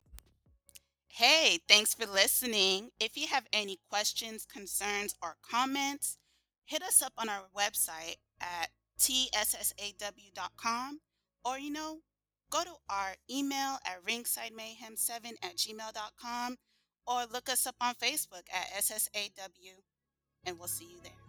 [1.08, 2.90] Hey, thanks for listening.
[2.98, 6.18] If you have any questions, concerns, or comments,
[6.64, 9.40] hit us up on our website at tssaw.com
[11.44, 12.00] or, you know,
[12.50, 16.56] go to our email at ringsidemayhem7 at gmail.com
[17.06, 19.82] or look us up on Facebook at SSAW,
[20.46, 21.23] and we'll see you there.